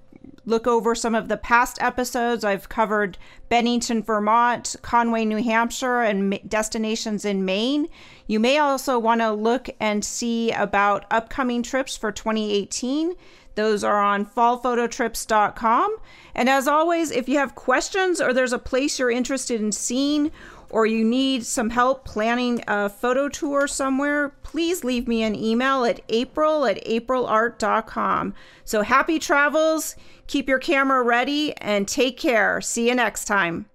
look 0.45 0.67
over 0.67 0.95
some 0.95 1.15
of 1.15 1.27
the 1.27 1.37
past 1.37 1.81
episodes. 1.81 2.43
I've 2.43 2.69
covered 2.69 3.17
Bennington, 3.49 4.03
Vermont, 4.03 4.75
Conway, 4.81 5.25
New 5.25 5.43
Hampshire, 5.43 6.01
and 6.01 6.39
destinations 6.47 7.25
in 7.25 7.45
Maine. 7.45 7.87
You 8.27 8.39
may 8.39 8.57
also 8.57 8.99
want 8.99 9.21
to 9.21 9.31
look 9.31 9.69
and 9.79 10.03
see 10.03 10.51
about 10.51 11.05
upcoming 11.11 11.63
trips 11.63 11.97
for 11.97 12.11
2018. 12.11 13.15
Those 13.55 13.83
are 13.83 14.01
on 14.01 14.25
fallphototrips.com. 14.25 15.97
And 16.35 16.49
as 16.49 16.67
always, 16.67 17.11
if 17.11 17.27
you 17.27 17.37
have 17.39 17.55
questions 17.55 18.21
or 18.21 18.33
there's 18.33 18.53
a 18.53 18.59
place 18.59 18.99
you're 18.99 19.11
interested 19.11 19.59
in 19.59 19.71
seeing 19.71 20.31
or 20.69 20.85
you 20.85 21.03
need 21.03 21.45
some 21.45 21.69
help 21.69 22.05
planning 22.05 22.63
a 22.67 22.89
photo 22.89 23.29
tour 23.29 23.67
somewhere, 23.67 24.29
please 24.43 24.83
leave 24.83 25.07
me 25.07 25.23
an 25.23 25.35
email 25.35 25.85
at 25.85 26.01
april 26.09 26.65
at 26.65 26.83
aprilart.com. 26.85 28.33
So 28.65 28.81
happy 28.81 29.19
travels, 29.19 29.95
keep 30.27 30.47
your 30.47 30.59
camera 30.59 31.03
ready, 31.03 31.55
and 31.57 31.87
take 31.87 32.17
care. 32.17 32.61
See 32.61 32.89
you 32.89 32.95
next 32.95 33.25
time. 33.25 33.69